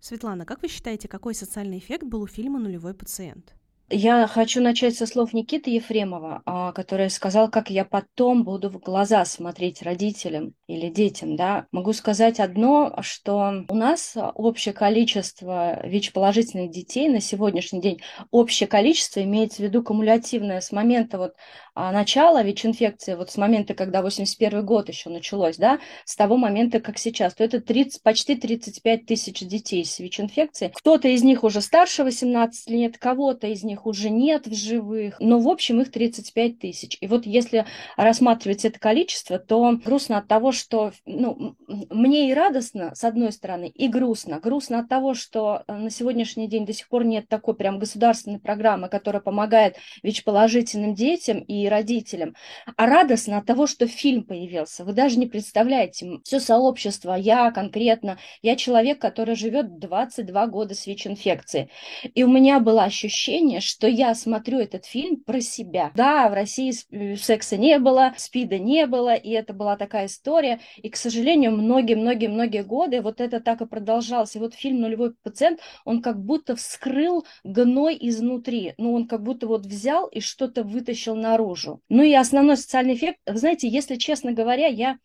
Светлана, 0.01 0.47
как 0.47 0.63
вы 0.63 0.69
считаете, 0.69 1.09
какой 1.09 1.35
социальный 1.35 1.77
эффект 1.77 2.05
был 2.05 2.23
у 2.23 2.27
фильма 2.27 2.59
«Нулевой 2.59 2.95
пациент»? 2.95 3.58
Я 3.91 4.27
хочу 4.27 4.61
начать 4.61 4.97
со 4.97 5.07
слов 5.07 5.33
Никиты 5.33 5.71
Ефремова, 5.71 6.43
а, 6.45 6.73
который 6.73 7.09
сказал, 7.09 7.51
как 7.51 7.71
я 7.71 7.87
потом 7.87 8.45
буду 8.45 8.69
в 8.69 8.79
глаза 8.79 9.25
смотреть 9.25 9.81
родителям 9.81 10.53
или 10.67 10.91
детям. 10.91 11.37
Да? 11.37 11.67
Могу 11.73 11.95
сказать 11.95 12.39
одно, 12.39 12.99
что 13.01 13.65
у 13.67 13.75
нас 13.75 14.15
общее 14.35 14.75
количество 14.75 15.81
ВИЧ-положительных 15.87 16.71
детей 16.71 17.09
на 17.09 17.23
сегодняшний 17.23 17.81
день, 17.81 18.03
общее 18.31 18.67
количество 18.67 19.23
имеется 19.23 19.59
в 19.59 19.61
виду 19.61 19.83
кумулятивное 19.83 20.61
с 20.61 20.71
момента 20.71 21.17
вот 21.17 21.33
а, 21.75 21.93
начала 21.93 22.43
ВИЧ-инфекции, 22.43 23.15
вот 23.15 23.31
с 23.31 23.37
момента, 23.37 23.73
когда 23.73 24.03
81 24.03 24.67
год 24.67 24.89
еще 24.89 25.11
началось, 25.11 25.57
да, 25.57 25.79
с 26.05 26.17
того 26.17 26.37
момента, 26.37 26.81
как 26.81 26.99
сейчас, 26.99 27.35
то 27.35 27.45
это 27.45 27.61
30, 27.61 28.03
почти 28.03 28.35
35 28.35 29.07
тысяч 29.07 29.39
детей 29.47 29.85
с 29.85 30.01
ВИЧ-инфекцией. 30.01 30.73
Кто-то 30.75 31.07
из 31.07 31.23
них 31.23 31.45
уже 31.45 31.61
старше 31.61 32.03
18 32.03 32.69
лет, 32.69 32.99
кого-то 32.99 33.47
из 33.47 33.63
них 33.63 33.78
их 33.79 33.87
уже 33.87 34.11
нет 34.11 34.47
в 34.47 34.55
живых, 34.55 35.17
но 35.21 35.39
в 35.39 35.49
общем 35.49 35.81
их 35.81 35.91
35 35.91 36.59
тысяч. 36.59 36.99
И 37.01 37.07
вот 37.07 37.27
если 37.27 37.67
рассматривать 37.97 38.65
это 38.65 38.79
количество, 38.79 39.39
то 39.39 39.73
грустно 39.85 40.19
от 40.19 40.29
того, 40.29 40.53
что 40.53 40.93
ну, 41.07 41.57
мне 41.67 42.31
и 42.31 42.35
радостно, 42.35 42.95
с 42.95 43.05
одной 43.05 43.33
стороны, 43.33 43.69
и 43.69 43.89
грустно. 43.89 44.41
Грустно 44.41 44.81
от 44.81 44.89
того, 44.89 45.15
что 45.15 45.63
э, 45.67 45.75
на 45.75 45.91
сегодняшний 45.91 46.49
день 46.49 46.67
до 46.67 46.73
сих 46.73 46.89
пор 46.89 47.05
нет 47.05 47.29
такой 47.29 47.55
прям 47.55 47.79
государственной 47.79 48.41
программы, 48.41 48.89
которая 48.89 49.23
помогает 49.23 49.77
ВИЧ-положительным 50.03 50.95
детям 50.95 51.39
и 51.39 51.69
родителям. 51.69 52.35
А 52.77 52.87
радостно 52.87 53.39
от 53.39 53.47
того, 53.47 53.67
что 53.67 53.87
фильм 53.87 54.25
появился. 54.25 54.85
Вы 54.85 54.93
даже 54.93 55.19
не 55.19 55.27
представляете, 55.27 56.19
все 56.25 56.41
сообщество, 56.41 57.15
я 57.15 57.51
конкретно, 57.53 58.19
я 58.43 58.57
человек, 58.57 59.01
который 59.01 59.37
живет 59.37 59.79
22 59.79 60.47
года 60.49 60.75
с 60.75 60.87
ВИЧ-инфекцией. 60.87 61.71
И 62.15 62.25
у 62.25 62.29
меня 62.29 62.61
было 62.61 62.85
ощущение, 62.85 63.61
что 63.69 63.87
я 63.87 64.15
смотрю 64.15 64.59
этот 64.59 64.87
фильм 64.87 65.17
про 65.17 65.41
себя. 65.41 65.93
Да, 65.95 66.29
в 66.29 66.33
России 66.33 66.73
э, 66.91 67.17
секса 67.17 67.57
не 67.57 67.79
было, 67.79 68.15
спида 68.17 68.59
не 68.59 68.87
было, 68.87 69.15
и 69.15 69.31
это 69.31 69.53
была 69.53 69.77
такая 69.77 70.07
история. 70.07 70.61
И, 70.77 70.89
к 70.89 70.97
сожалению, 70.97 71.53
многие-многие-многие 71.53 72.65
годы 72.65 73.03
вот 73.03 73.21
это 73.21 73.41
так 73.41 73.61
и 73.61 73.67
продолжалось. 73.67 74.35
И 74.37 74.39
вот 74.39 74.55
фильм 74.55 74.81
«Нулевой 74.81 75.15
пациент», 75.23 75.61
он 75.85 76.01
как 76.03 76.21
будто 76.23 76.57
вскрыл 76.57 77.27
гной 77.45 77.97
изнутри. 78.01 78.75
Ну, 78.79 78.95
он 78.95 79.07
как 79.07 79.23
будто 79.23 79.47
вот 79.47 79.67
взял 79.67 80.07
и 80.07 80.21
что-то 80.21 80.63
вытащил 80.63 81.15
наружу. 81.15 81.81
Ну 81.89 82.03
и 82.03 82.15
основной 82.15 82.57
социальный 82.57 82.95
эффект, 82.95 83.19
знаете, 83.27 83.69
если 83.69 83.97
честно 83.97 84.33
говоря, 84.33 84.67
я 84.67 84.99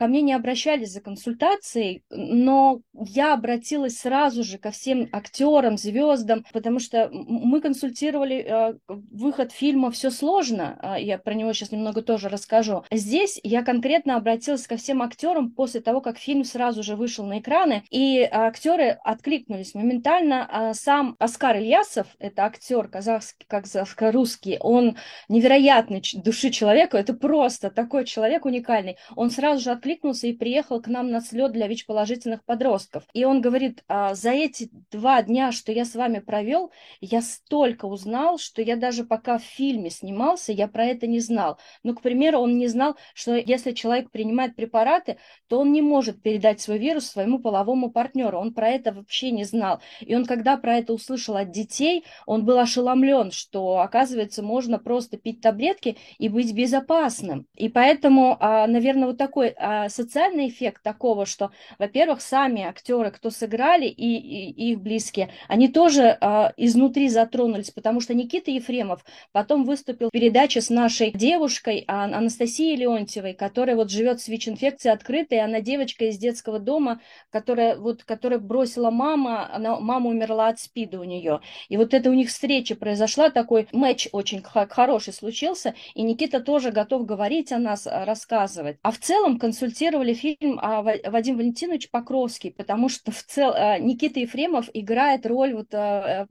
ко 0.00 0.06
мне 0.06 0.22
не 0.22 0.32
обращались 0.32 0.92
за 0.92 1.02
консультацией, 1.02 2.04
но 2.08 2.80
я 2.94 3.34
обратилась 3.34 3.98
сразу 3.98 4.42
же 4.42 4.56
ко 4.56 4.70
всем 4.70 5.10
актерам, 5.12 5.76
звездам, 5.76 6.46
потому 6.54 6.78
что 6.78 7.10
мы 7.12 7.60
консультировали 7.60 8.36
э, 8.36 8.74
выход 8.88 9.52
фильма 9.52 9.90
«Все 9.90 10.10
сложно», 10.10 10.78
э, 10.82 11.02
я 11.02 11.18
про 11.18 11.34
него 11.34 11.52
сейчас 11.52 11.72
немного 11.72 12.00
тоже 12.00 12.30
расскажу. 12.30 12.82
Здесь 12.90 13.38
я 13.42 13.62
конкретно 13.62 14.16
обратилась 14.16 14.66
ко 14.66 14.78
всем 14.78 15.02
актерам 15.02 15.50
после 15.50 15.82
того, 15.82 16.00
как 16.00 16.16
фильм 16.16 16.44
сразу 16.44 16.82
же 16.82 16.96
вышел 16.96 17.26
на 17.26 17.38
экраны, 17.38 17.84
и 17.90 18.26
актеры 18.32 18.98
откликнулись 19.04 19.74
моментально. 19.74 20.48
А 20.50 20.72
сам 20.72 21.14
Оскар 21.18 21.58
Ильясов, 21.58 22.06
это 22.18 22.46
актер 22.46 22.88
казахский, 22.88 23.44
казахско-русский, 23.46 24.56
он 24.60 24.96
невероятный 25.28 26.02
души 26.24 26.48
человека, 26.48 26.96
это 26.96 27.12
просто 27.12 27.68
такой 27.68 28.06
человек 28.06 28.46
уникальный. 28.46 28.96
Он 29.14 29.28
сразу 29.28 29.62
же 29.62 29.72
откликнулся 29.72 29.89
откликнулся 29.90 30.28
и 30.28 30.32
приехал 30.32 30.80
к 30.80 30.86
нам 30.86 31.10
на 31.10 31.20
слет 31.20 31.52
для 31.52 31.66
ВИЧ-положительных 31.66 32.44
подростков. 32.44 33.04
И 33.12 33.24
он 33.24 33.40
говорит, 33.40 33.82
а, 33.88 34.14
за 34.14 34.30
эти 34.30 34.70
два 34.90 35.22
дня, 35.22 35.52
что 35.52 35.72
я 35.72 35.84
с 35.84 35.94
вами 35.94 36.20
провел, 36.20 36.70
я 37.00 37.22
столько 37.22 37.86
узнал, 37.86 38.38
что 38.38 38.62
я 38.62 38.76
даже 38.76 39.04
пока 39.04 39.38
в 39.38 39.42
фильме 39.42 39.90
снимался, 39.90 40.52
я 40.52 40.68
про 40.68 40.84
это 40.84 41.06
не 41.06 41.20
знал. 41.20 41.58
Ну, 41.82 41.94
к 41.94 42.02
примеру, 42.02 42.38
он 42.38 42.56
не 42.56 42.68
знал, 42.68 42.96
что 43.14 43.34
если 43.34 43.72
человек 43.72 44.10
принимает 44.10 44.54
препараты, 44.54 45.16
то 45.48 45.58
он 45.60 45.72
не 45.72 45.82
может 45.82 46.22
передать 46.22 46.60
свой 46.60 46.78
вирус 46.78 47.06
своему 47.06 47.40
половому 47.40 47.90
партнеру. 47.90 48.38
Он 48.38 48.54
про 48.54 48.68
это 48.68 48.92
вообще 48.92 49.32
не 49.32 49.44
знал. 49.44 49.80
И 50.00 50.14
он, 50.14 50.24
когда 50.24 50.56
про 50.56 50.78
это 50.78 50.92
услышал 50.92 51.36
от 51.36 51.50
детей, 51.50 52.04
он 52.26 52.44
был 52.44 52.58
ошеломлен, 52.58 53.32
что, 53.32 53.80
оказывается, 53.80 54.42
можно 54.42 54.78
просто 54.78 55.16
пить 55.16 55.40
таблетки 55.40 55.96
и 56.18 56.28
быть 56.28 56.54
безопасным. 56.54 57.46
И 57.56 57.68
поэтому, 57.68 58.36
а, 58.38 58.66
наверное, 58.66 59.08
вот 59.08 59.18
такой 59.18 59.48
а, 59.56 59.79
социальный 59.88 60.48
эффект 60.48 60.82
такого, 60.82 61.26
что, 61.26 61.50
во-первых, 61.78 62.20
сами 62.20 62.62
актеры, 62.62 63.10
кто 63.10 63.30
сыграли, 63.30 63.86
и, 63.86 64.16
и, 64.16 64.50
и 64.50 64.72
их 64.72 64.80
близкие, 64.80 65.30
они 65.48 65.68
тоже 65.68 66.18
э, 66.20 66.50
изнутри 66.56 67.08
затронулись, 67.08 67.70
потому 67.70 68.00
что 68.00 68.14
Никита 68.14 68.50
Ефремов 68.50 69.04
потом 69.32 69.64
выступил 69.64 70.08
в 70.08 70.12
передаче 70.12 70.60
с 70.60 70.70
нашей 70.70 71.10
девушкой 71.12 71.84
а, 71.86 72.04
Анастасией 72.04 72.76
Леонтьевой, 72.76 73.34
которая 73.34 73.76
вот 73.76 73.90
живет 73.90 74.20
с 74.20 74.28
ВИЧ-инфекцией 74.28 74.92
открытой, 74.92 75.40
она 75.40 75.60
девочка 75.60 76.06
из 76.06 76.18
детского 76.18 76.58
дома, 76.58 77.00
которая 77.30 77.76
вот, 77.76 78.04
которая 78.04 78.38
бросила 78.38 78.90
мама, 78.90 79.52
она, 79.54 79.78
мама 79.80 80.10
умерла 80.10 80.48
от 80.48 80.60
СПИДа 80.60 81.00
у 81.00 81.04
нее. 81.04 81.40
И 81.68 81.76
вот 81.76 81.94
это 81.94 82.10
у 82.10 82.14
них 82.14 82.28
встреча 82.28 82.74
произошла, 82.74 83.30
такой 83.30 83.68
матч 83.72 84.08
очень 84.12 84.42
хороший 84.42 85.12
случился, 85.12 85.74
и 85.94 86.02
Никита 86.02 86.40
тоже 86.40 86.70
готов 86.70 87.06
говорить 87.06 87.52
о 87.52 87.58
нас, 87.58 87.86
рассказывать. 87.86 88.78
А 88.82 88.90
в 88.90 88.98
целом 88.98 89.38
консультация 89.38 89.59
консультировали 89.60 90.14
фильм 90.14 90.58
а, 90.62 90.82
Вадим 90.82 91.36
Валентинович 91.36 91.90
Покровский, 91.90 92.50
потому 92.50 92.88
что 92.88 93.12
в 93.12 93.22
цел... 93.22 93.52
А, 93.54 93.78
Никита 93.78 94.20
Ефремов 94.20 94.70
играет 94.72 95.26
роль 95.26 95.52
вот 95.52 95.74
а, 95.74 96.26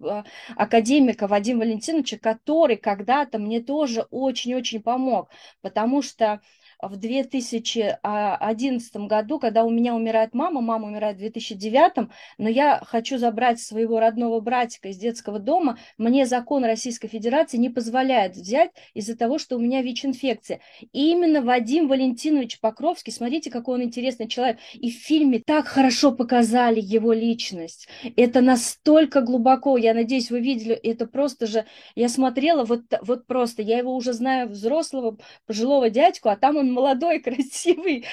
академика 0.55 1.27
Вадима 1.27 1.59
Валентиновича, 1.59 2.17
который 2.17 2.75
когда-то 2.77 3.37
мне 3.37 3.61
тоже 3.61 4.07
очень-очень 4.09 4.81
помог, 4.81 5.29
потому 5.61 6.01
что 6.01 6.41
в 6.81 6.95
2011 6.95 8.95
году, 8.95 9.39
когда 9.39 9.65
у 9.65 9.69
меня 9.69 9.95
умирает 9.95 10.33
мама, 10.33 10.61
мама 10.61 10.87
умирает 10.87 11.17
в 11.17 11.19
2009, 11.19 12.09
но 12.37 12.49
я 12.49 12.81
хочу 12.85 13.17
забрать 13.17 13.59
своего 13.59 13.99
родного 13.99 14.39
братика 14.39 14.89
из 14.89 14.97
детского 14.97 15.39
дома, 15.39 15.77
мне 15.97 16.25
закон 16.25 16.63
Российской 16.63 17.07
Федерации 17.07 17.57
не 17.57 17.69
позволяет 17.69 18.35
взять 18.35 18.71
из-за 18.93 19.17
того, 19.17 19.37
что 19.37 19.57
у 19.57 19.59
меня 19.59 19.81
ВИЧ-инфекция. 19.81 20.61
И 20.93 21.11
именно 21.11 21.41
Вадим 21.41 21.87
Валентинович 21.87 22.59
Покровский, 22.59 23.11
смотрите, 23.11 23.51
какой 23.51 23.75
он 23.75 23.83
интересный 23.83 24.27
человек, 24.27 24.59
и 24.73 24.89
в 24.89 24.95
фильме 24.95 25.41
так 25.45 25.67
хорошо 25.67 26.11
показали 26.11 26.79
его 26.79 27.11
личность. 27.11 27.87
Это 28.15 28.41
настолько 28.41 29.21
глубоко, 29.21 29.77
я 29.77 29.93
надеюсь, 29.93 30.31
вы 30.31 30.39
видели, 30.39 30.75
это 30.75 31.05
просто 31.05 31.45
же, 31.45 31.65
я 31.95 32.07
смотрела, 32.07 32.63
вот, 32.63 32.83
вот 33.01 33.27
просто, 33.27 33.61
я 33.61 33.79
его 33.79 33.95
уже 33.95 34.13
знаю 34.13 34.49
взрослого, 34.49 35.17
пожилого 35.45 35.89
дядьку, 35.89 36.29
а 36.29 36.37
там 36.37 36.57
он 36.57 36.68
молодой, 36.69 37.19
красивый, 37.23 38.05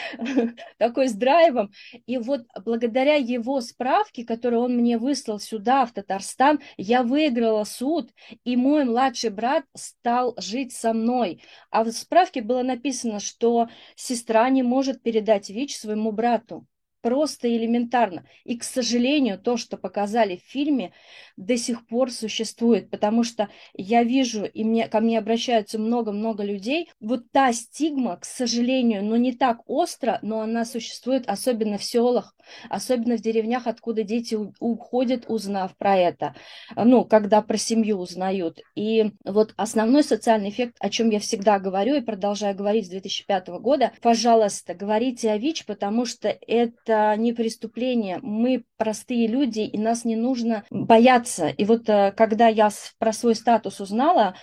такой 0.79 1.09
с 1.09 1.13
драйвом. 1.13 1.73
И 2.07 2.19
вот 2.19 2.43
благодаря 2.65 3.15
его 3.15 3.61
справке, 3.61 4.25
которую 4.25 4.63
он 4.63 4.77
мне 4.77 4.99
выслал 4.99 5.39
сюда, 5.41 5.87
в 5.87 5.93
Татарстан, 5.93 6.61
я 6.77 7.03
выиграла 7.03 7.65
суд, 7.65 8.11
и 8.45 8.57
мой 8.57 8.85
младший 8.85 9.31
брат 9.31 9.65
стал 9.75 10.35
жить 10.39 10.73
со 10.73 10.93
мной. 10.93 11.43
А 11.71 11.85
в 11.85 11.91
справке 11.93 12.43
было 12.43 12.63
написано, 12.63 13.21
что 13.21 13.69
сестра 13.95 14.49
не 14.51 14.63
может 14.63 15.03
передать 15.03 15.51
ВИЧ 15.51 15.77
своему 15.77 16.13
брату 16.13 16.67
просто 17.07 17.57
элементарно. 17.57 18.25
И, 18.43 18.59
к 18.59 18.65
сожалению, 18.65 19.39
то, 19.39 19.57
что 19.57 19.77
показали 19.77 20.43
в 20.45 20.51
фильме, 20.51 20.93
до 21.37 21.57
сих 21.57 21.87
пор 21.87 22.11
существует, 22.11 22.91
потому 22.91 23.23
что 23.23 23.49
я 23.75 24.03
вижу, 24.03 24.45
и 24.45 24.65
мне, 24.65 24.89
ко 24.89 24.99
мне 24.99 25.17
обращаются 25.17 25.79
много-много 25.79 26.43
людей, 26.43 26.91
вот 26.99 27.31
та 27.31 27.53
стигма, 27.53 28.17
к 28.17 28.25
сожалению, 28.25 29.05
но 29.05 29.17
не 29.17 29.33
так 29.33 29.61
остро, 29.67 30.19
но 30.23 30.41
она 30.41 30.65
существует, 30.65 31.29
особенно 31.29 31.79
в 31.79 31.85
селах, 31.85 32.35
особенно 32.71 33.17
в 33.17 33.21
деревнях, 33.21 33.69
откуда 33.69 34.03
дети 34.03 34.37
уходят, 34.59 35.27
узнав 35.29 35.77
про 35.77 35.97
это, 35.97 36.35
ну, 36.75 37.05
когда 37.05 37.41
про 37.41 37.57
семью 37.57 37.99
узнают. 37.99 38.61
И 38.75 39.13
вот 39.25 39.55
основной 39.57 40.03
социальный 40.03 40.49
эффект, 40.49 40.75
о 40.81 40.91
чем 40.91 41.11
я 41.11 41.21
всегда 41.21 41.61
говорю 41.61 41.95
и 41.95 42.01
продолжаю 42.01 42.57
говорить 42.57 42.87
с 42.87 42.91
2005 42.91 43.49
года, 43.61 43.93
пожалуйста, 44.03 44.75
говорите 44.75 45.31
о 45.31 45.39
ВИЧ, 45.39 45.67
потому 45.67 46.05
что 46.05 46.29
это 46.29 46.96
не 47.17 47.33
преступление. 47.33 48.19
Мы 48.23 48.65
простые 48.77 49.27
люди, 49.27 49.61
и 49.61 49.79
нас 49.79 50.05
не 50.05 50.17
нужно 50.17 50.65
бояться. 50.71 51.49
И 51.49 51.65
вот 51.65 51.89
э, 51.89 52.13
когда 52.17 52.49
я 52.49 52.71
про 52.99 53.13
свой 53.13 53.35
статус 53.35 53.81
узнала, 53.81 54.35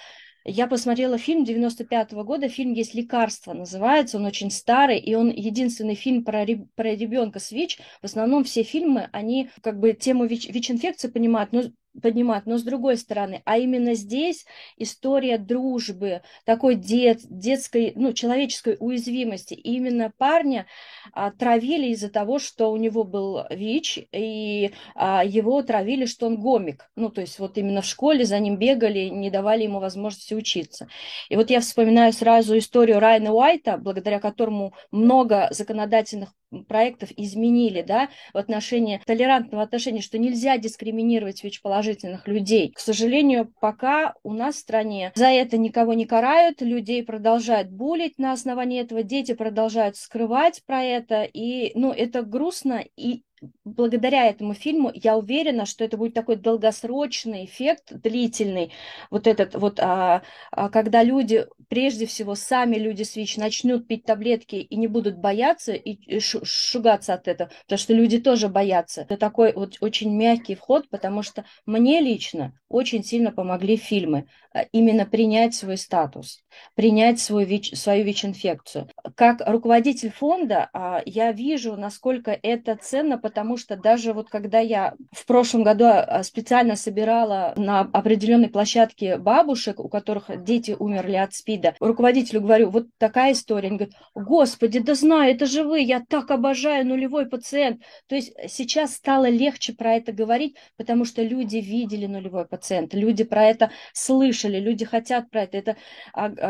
я 0.45 0.67
посмотрела 0.67 1.17
фильм 1.17 1.45
95 1.45 2.13
-го 2.13 2.23
года, 2.23 2.49
фильм 2.49 2.73
есть 2.73 2.93
«Лекарство» 2.93 3.53
называется, 3.53 4.17
он 4.17 4.25
очень 4.25 4.51
старый, 4.51 4.99
и 4.99 5.15
он 5.15 5.29
единственный 5.29 5.95
фильм 5.95 6.25
про, 6.25 6.45
про 6.75 6.95
ребенка 6.95 7.39
с 7.39 7.51
ВИЧ. 7.51 7.79
В 8.01 8.05
основном 8.05 8.43
все 8.43 8.63
фильмы, 8.63 9.09
они 9.13 9.49
как 9.61 9.79
бы 9.79 9.93
тему 9.93 10.25
ВИЧ-инфекции 10.25 11.07
понимают, 11.07 11.53
но 11.53 11.63
поднимать, 12.01 12.45
но 12.45 12.57
с 12.57 12.63
другой 12.63 12.97
стороны, 12.97 13.41
а 13.45 13.57
именно 13.57 13.93
здесь 13.93 14.45
история 14.77 15.37
дружбы, 15.37 16.21
такой 16.45 16.75
дет, 16.75 17.19
детской, 17.29 17.93
ну, 17.95 18.13
человеческой 18.13 18.77
уязвимости. 18.79 19.53
И 19.53 19.75
именно 19.75 20.11
парня 20.17 20.65
а, 21.11 21.31
травили 21.31 21.87
из-за 21.87 22.09
того, 22.09 22.39
что 22.39 22.71
у 22.71 22.77
него 22.77 23.03
был 23.03 23.45
ВИЧ, 23.49 23.99
и 24.11 24.71
а, 24.95 25.23
его 25.23 25.61
травили, 25.61 26.05
что 26.05 26.27
он 26.27 26.37
гомик. 26.37 26.89
Ну, 26.95 27.09
то 27.09 27.21
есть 27.21 27.39
вот 27.39 27.57
именно 27.57 27.81
в 27.81 27.85
школе 27.85 28.25
за 28.25 28.39
ним 28.39 28.57
бегали, 28.57 29.09
не 29.09 29.29
давали 29.29 29.63
ему 29.63 29.79
возможности 29.79 30.33
учиться. 30.33 30.87
И 31.29 31.35
вот 31.35 31.49
я 31.49 31.59
вспоминаю 31.59 32.13
сразу 32.13 32.57
историю 32.57 32.99
Райана 32.99 33.33
Уайта, 33.33 33.77
благодаря 33.77 34.19
которому 34.19 34.73
много 34.91 35.47
законодательных 35.51 36.33
проектов 36.67 37.09
изменили, 37.15 37.81
да, 37.81 38.09
в 38.33 38.37
отношении 38.37 39.01
толерантного 39.05 39.63
отношения, 39.63 40.01
что 40.01 40.17
нельзя 40.17 40.57
дискриминировать 40.57 41.43
ВИЧ-положительных 41.43 42.27
людей. 42.27 42.71
К 42.71 42.79
сожалению, 42.79 43.51
пока 43.59 44.13
у 44.23 44.33
нас 44.33 44.55
в 44.55 44.59
стране 44.59 45.11
за 45.15 45.27
это 45.27 45.57
никого 45.57 45.93
не 45.93 46.05
карают, 46.05 46.61
людей 46.61 47.03
продолжают 47.03 47.69
булить 47.69 48.17
на 48.17 48.31
основании 48.31 48.81
этого, 48.81 49.03
дети 49.03 49.33
продолжают 49.33 49.97
скрывать 49.97 50.63
про 50.65 50.83
это, 50.83 51.23
и, 51.23 51.71
ну, 51.75 51.91
это 51.91 52.23
грустно, 52.23 52.83
и 52.95 53.23
благодаря 53.63 54.27
этому 54.27 54.53
фильму 54.53 54.91
я 54.93 55.17
уверена, 55.17 55.65
что 55.65 55.83
это 55.83 55.97
будет 55.97 56.13
такой 56.13 56.35
долгосрочный 56.35 57.45
эффект, 57.45 57.91
длительный, 57.91 58.71
вот 59.09 59.27
этот 59.27 59.55
вот, 59.55 59.79
а, 59.79 60.23
а, 60.51 60.69
когда 60.69 61.03
люди, 61.03 61.45
прежде 61.67 62.05
всего, 62.05 62.35
сами 62.35 62.75
люди 62.75 63.03
с 63.03 63.15
ВИЧ 63.15 63.37
начнут 63.37 63.87
пить 63.87 64.05
таблетки 64.05 64.55
и 64.55 64.75
не 64.75 64.87
будут 64.87 65.17
бояться 65.17 65.73
и 65.73 66.19
шугаться 66.19 67.13
от 67.13 67.27
этого, 67.27 67.49
потому 67.63 67.79
что 67.79 67.93
люди 67.93 68.19
тоже 68.19 68.49
боятся. 68.49 69.01
Это 69.01 69.17
такой 69.17 69.53
вот 69.53 69.77
очень 69.81 70.15
мягкий 70.15 70.55
вход, 70.55 70.89
потому 70.89 71.23
что 71.23 71.45
мне 71.65 72.01
лично 72.01 72.53
очень 72.69 73.03
сильно 73.03 73.31
помогли 73.31 73.77
фильмы 73.77 74.27
а, 74.53 74.63
именно 74.71 75.05
принять 75.05 75.55
свой 75.55 75.77
статус, 75.77 76.42
принять 76.75 77.19
свой 77.19 77.45
ВИЧ, 77.45 77.77
свою 77.77 78.03
ВИЧ-инфекцию. 78.03 78.87
Как 79.15 79.41
руководитель 79.45 80.11
фонда 80.11 80.69
а, 80.73 81.01
я 81.05 81.31
вижу, 81.31 81.75
насколько 81.75 82.31
это 82.31 82.75
ценно, 82.75 83.17
потому 83.17 83.57
что 83.57 83.75
даже 83.75 84.13
вот 84.13 84.29
когда 84.29 84.59
я 84.59 84.93
в 85.11 85.25
прошлом 85.25 85.63
году 85.63 85.85
а, 85.85 86.23
специально 86.23 86.75
собирала 86.75 87.53
на 87.57 87.81
определенной 87.81 88.49
площадке 88.49 89.17
бабушек, 89.17 89.79
у 89.79 89.89
которых 89.89 90.43
дети 90.43 90.75
умерли 90.77 91.15
от 91.15 91.33
СПИДа, 91.33 91.75
руководителю 91.79 92.41
говорю, 92.41 92.69
вот 92.69 92.87
такая 92.97 93.33
история. 93.33 93.67
Они 93.69 93.77
говорят, 93.77 93.95
господи, 94.15 94.79
да 94.79 94.95
знаю, 94.95 95.33
это 95.33 95.45
же 95.45 95.63
вы, 95.63 95.81
я 95.81 96.01
так 96.07 96.31
обожаю 96.31 96.85
нулевой 96.85 97.27
пациент. 97.27 97.81
То 98.07 98.15
есть 98.15 98.33
сейчас 98.47 98.93
стало 98.95 99.29
легче 99.29 99.73
про 99.73 99.95
это 99.95 100.11
говорить, 100.11 100.55
потому 100.77 101.05
что 101.05 101.23
люди 101.23 101.57
видели 101.57 102.05
нулевой 102.05 102.45
пациент, 102.45 102.93
люди 102.93 103.23
про 103.23 103.45
это 103.45 103.71
слышали, 103.93 104.59
люди 104.59 104.85
хотят 104.85 105.29
про 105.29 105.43
это. 105.43 105.57
Это 105.57 105.75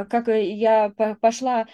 как 0.10 0.28
я 0.28 0.90
пошла 1.22 1.68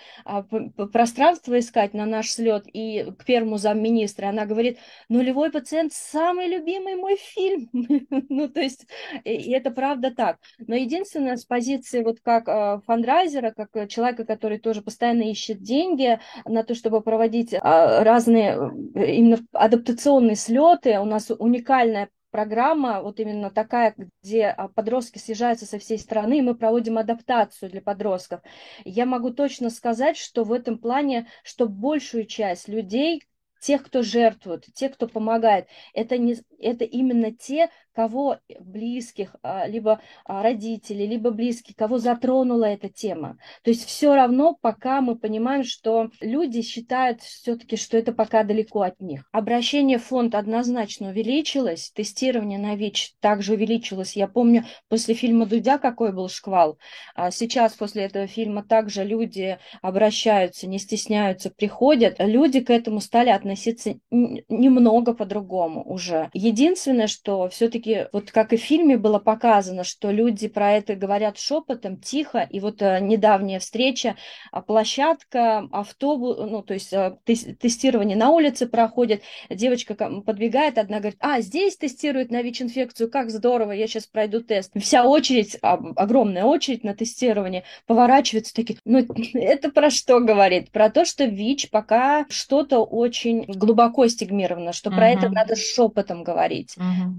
пространство 0.92 1.58
искать 1.60 1.94
на 1.94 2.06
наш 2.06 2.32
слет 2.32 2.66
и 2.72 3.12
к 3.18 3.26
первому 3.26 3.58
замминистра, 3.58 4.28
она 4.28 4.46
говорит, 4.46 4.78
«Нулевой 5.10 5.52
пациент»– 5.52 5.94
самый 5.94 6.48
любимый 6.48 6.96
мой 6.96 7.18
фильм. 7.18 7.70
ну, 8.30 8.48
то 8.50 8.60
есть, 8.60 8.88
и 9.24 9.52
это 9.52 9.72
правда 9.72 10.12
так. 10.12 10.38
Но 10.60 10.76
единственное, 10.76 11.38
с 11.38 11.46
позиции 11.46 12.04
вот 12.04 12.20
как 12.22 12.48
э, 12.48 12.82
фандрайзера, 12.86 13.52
как 13.52 13.90
человека, 13.90 14.26
который 14.26 14.60
тоже 14.60 14.82
постоянно 14.82 15.24
ищет 15.24 15.62
деньги 15.62 16.20
на 16.46 16.64
то, 16.64 16.76
чтобы 16.76 17.02
проводить 17.02 17.54
э, 17.54 17.60
разные 17.62 18.56
э, 18.96 19.12
именно 19.14 19.40
адаптационные 19.54 20.36
слеты, 20.36 21.00
у 21.00 21.06
нас 21.06 21.32
уникальная 21.32 22.10
программа 22.32 23.02
вот 23.02 23.20
именно 23.20 23.50
такая, 23.52 23.96
где 24.22 24.48
а, 24.48 24.68
подростки 24.68 25.18
съезжаются 25.18 25.66
со 25.66 25.80
всей 25.80 25.98
страны, 25.98 26.40
и 26.40 26.42
мы 26.42 26.56
проводим 26.56 26.98
адаптацию 26.98 27.70
для 27.70 27.82
подростков. 27.82 28.42
Я 28.86 29.06
могу 29.06 29.32
точно 29.32 29.70
сказать, 29.70 30.18
что 30.18 30.44
в 30.44 30.54
этом 30.54 30.78
плане, 30.78 31.28
что 31.44 31.68
большую 31.68 32.26
часть 32.26 32.68
людей, 32.68 33.24
тех, 33.60 33.84
кто 33.84 34.02
жертвует, 34.02 34.66
тех, 34.74 34.94
кто 34.94 35.08
помогает, 35.08 35.68
это, 35.94 36.18
не, 36.18 36.38
это 36.60 36.86
именно 36.86 37.32
те, 37.32 37.70
кого 37.94 38.38
близких, 38.60 39.36
а, 39.42 39.68
либо 39.68 40.02
а, 40.26 40.44
родителей, 40.44 41.08
либо 41.08 41.32
близких, 41.32 41.76
кого 41.76 41.98
затронула 41.98 42.66
эта 42.66 42.90
тема. 42.90 43.38
То 43.64 43.72
есть 43.72 43.86
все 43.86 44.16
равно, 44.16 44.58
пока 44.60 45.02
мы 45.02 45.18
понимаем, 45.18 45.64
что 45.64 46.10
люди 46.22 46.62
считают 46.62 47.22
все-таки, 47.22 47.76
что 47.76 47.98
это 47.98 48.14
пока 48.14 48.44
далеко 48.44 48.82
от 48.82 49.00
них. 49.02 49.28
Обращение 49.32 49.98
в 49.98 50.06
фонд 50.06 50.36
однозначно 50.36 51.10
увеличилось, 51.10 51.92
тестирование 51.92 52.60
на 52.60 52.76
ВИЧ 52.76 53.16
также 53.20 53.54
увеличилось. 53.54 54.16
Я 54.16 54.28
помню, 54.28 54.66
после 54.88 55.14
фильма 55.14 55.46
«Дудя» 55.46 55.78
какой 55.78 56.14
был 56.14 56.30
шквал. 56.30 56.78
А 57.16 57.32
сейчас 57.32 57.74
после 57.74 58.04
этого 58.04 58.28
фильма 58.28 58.64
также 58.64 59.04
люди 59.04 59.58
обращаются, 59.82 60.68
не 60.68 60.80
стесняются, 60.80 61.50
приходят. 61.50 62.16
Люди 62.20 62.60
к 62.62 62.70
этому 62.70 63.02
стали 63.02 63.30
относиться 63.30 63.96
немного 64.10 65.14
по-другому 65.14 65.84
уже. 65.84 66.30
Единственное, 66.34 67.08
что 67.08 67.50
все-таки 67.50 67.79
все-таки, 67.80 68.08
вот 68.12 68.32
как 68.32 68.54
и 68.54 68.58
в 68.58 68.62
фильме 68.62 68.98
было 68.98 69.20
показано, 69.20 69.84
что 69.84 70.12
люди 70.12 70.48
про 70.48 70.74
это 70.74 70.96
говорят 70.96 71.38
шепотом, 71.38 71.98
тихо, 71.98 72.48
и 72.50 72.60
вот 72.60 72.82
э, 72.82 73.00
недавняя 73.02 73.60
встреча, 73.60 74.16
а, 74.52 74.62
площадка, 74.62 75.68
автобус, 75.72 76.38
ну, 76.38 76.62
то 76.62 76.74
есть 76.74 76.94
э, 76.94 77.18
тестирование 77.26 78.18
на 78.18 78.30
улице 78.30 78.68
проходит, 78.68 79.22
девочка 79.50 79.96
подбегает, 79.96 80.78
одна 80.78 81.00
говорит, 81.00 81.18
а, 81.20 81.42
здесь 81.42 81.78
тестируют 81.78 82.32
на 82.32 82.42
ВИЧ-инфекцию, 82.42 83.10
как 83.10 83.30
здорово, 83.30 83.72
я 83.72 83.88
сейчас 83.88 84.08
пройду 84.08 84.42
тест. 84.42 84.72
Вся 84.80 85.06
очередь, 85.06 85.58
огромная 85.62 86.44
очередь 86.44 86.84
на 86.84 86.94
тестирование, 86.94 87.64
поворачивается 87.88 88.54
такие, 88.54 88.80
ну, 88.86 89.00
это 89.34 89.70
про 89.72 89.90
что 89.90 90.20
говорит? 90.20 90.72
Про 90.72 90.90
то, 90.90 91.06
что 91.06 91.26
ВИЧ 91.26 91.70
пока 91.70 92.26
что-то 92.30 92.80
очень 92.80 93.44
глубоко 93.44 94.08
стигмировано, 94.08 94.74
что 94.74 94.90
uh-huh. 94.90 94.96
про 94.96 95.10
это 95.10 95.30
надо 95.30 95.56
шепотом 95.56 96.24
говорить. 96.24 96.76
Uh-huh. 96.78 97.14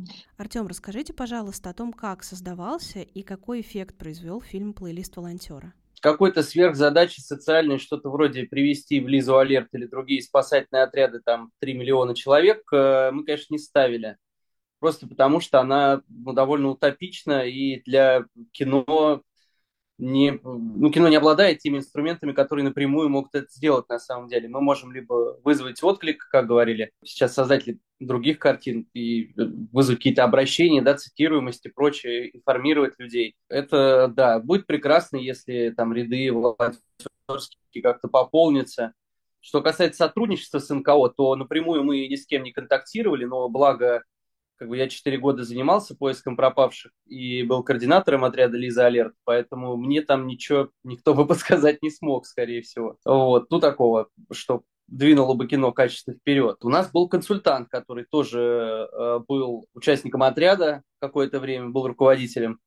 Артем, 0.51 0.67
расскажите, 0.67 1.13
пожалуйста, 1.13 1.71
о 1.71 1.75
том, 1.75 1.93
как 1.93 2.25
создавался 2.25 3.03
и 3.03 3.23
какой 3.23 3.61
эффект 3.61 3.97
произвел 3.97 4.41
фильм 4.41 4.73
«Плейлист 4.73 5.17
волонтера». 5.17 5.75
Какой-то 6.01 6.43
сверхзадачи 6.43 7.21
социальной, 7.21 7.79
что-то 7.79 8.11
вроде 8.11 8.43
привести 8.47 8.99
в 8.99 9.07
Лизу 9.07 9.39
Алерт 9.39 9.69
или 9.75 9.87
другие 9.87 10.21
спасательные 10.21 10.83
отряды, 10.83 11.21
там 11.25 11.53
3 11.61 11.75
миллиона 11.75 12.17
человек, 12.17 12.65
э, 12.73 13.13
мы, 13.13 13.25
конечно, 13.25 13.55
не 13.55 13.61
ставили. 13.61 14.17
Просто 14.81 15.07
потому, 15.07 15.39
что 15.39 15.61
она 15.61 16.03
ну, 16.09 16.33
довольно 16.33 16.71
утопична, 16.71 17.47
и 17.47 17.81
для 17.83 18.25
кино 18.51 19.23
не, 20.01 20.41
ну, 20.43 20.91
кино 20.91 21.09
не 21.09 21.17
обладает 21.17 21.59
теми 21.59 21.79
инструментами, 21.79 22.33
которые 22.33 22.65
напрямую 22.65 23.09
могут 23.09 23.35
это 23.35 23.51
сделать 23.51 23.89
на 23.89 23.99
самом 23.99 24.29
деле. 24.29 24.49
Мы 24.49 24.61
можем 24.61 24.93
либо 24.93 25.39
вызвать 25.45 25.83
отклик, 25.83 26.27
как 26.31 26.47
говорили 26.47 26.93
сейчас 27.05 27.35
создатели 27.35 27.79
других 27.99 28.39
картин, 28.39 28.89
и 28.95 29.33
вызвать 29.73 29.99
какие-то 29.99 30.25
обращения, 30.25 30.81
да, 30.81 30.95
цитируемость 30.95 31.67
и 31.67 31.71
прочее, 31.71 32.35
информировать 32.37 32.95
людей. 32.99 33.37
Это, 33.49 34.09
да, 34.09 34.41
будет 34.41 34.67
прекрасно, 34.67 35.19
если 35.19 35.71
там 35.77 35.93
ряды 35.93 36.33
как-то 37.83 38.09
пополнятся. 38.09 38.95
Что 39.41 39.63
касается 39.63 40.05
сотрудничества 40.07 40.59
с 40.59 40.75
НКО, 40.75 41.09
то 41.17 41.37
напрямую 41.37 41.85
мы 41.85 42.07
ни 42.09 42.15
с 42.15 42.27
кем 42.27 42.43
не 42.43 42.53
контактировали, 42.53 43.25
но 43.25 43.49
благо 43.49 44.03
как 44.61 44.68
бы 44.68 44.77
я 44.77 44.90
четыре 44.90 45.16
года 45.16 45.42
занимался 45.42 45.96
поиском 45.96 46.37
пропавших 46.37 46.92
и 47.07 47.42
был 47.44 47.62
координатором 47.62 48.25
отряда 48.25 48.59
Лиза 48.59 48.85
Алерт, 48.85 49.14
поэтому 49.25 49.79
мне 49.79 50.03
там 50.03 50.27
ничего 50.27 50.68
никто 50.85 51.14
бы 51.14 51.27
подсказать 51.27 51.83
не 51.83 51.90
смог, 51.90 52.27
скорее 52.27 52.61
всего. 52.61 52.99
Вот, 53.07 53.51
ну 53.51 53.59
такого, 53.59 54.09
что 54.31 54.62
двинуло 54.87 55.33
бы 55.33 55.46
кино 55.46 55.73
качественно 55.73 56.14
вперед. 56.14 56.59
У 56.62 56.68
нас 56.68 56.90
был 56.90 57.09
консультант, 57.09 57.70
который 57.70 58.05
тоже 58.05 58.87
э, 58.92 59.20
был 59.27 59.66
участником 59.73 60.25
отряда 60.25 60.83
какое-то 60.99 61.40
время, 61.40 61.70
был 61.70 61.87
руководителем 61.87 62.59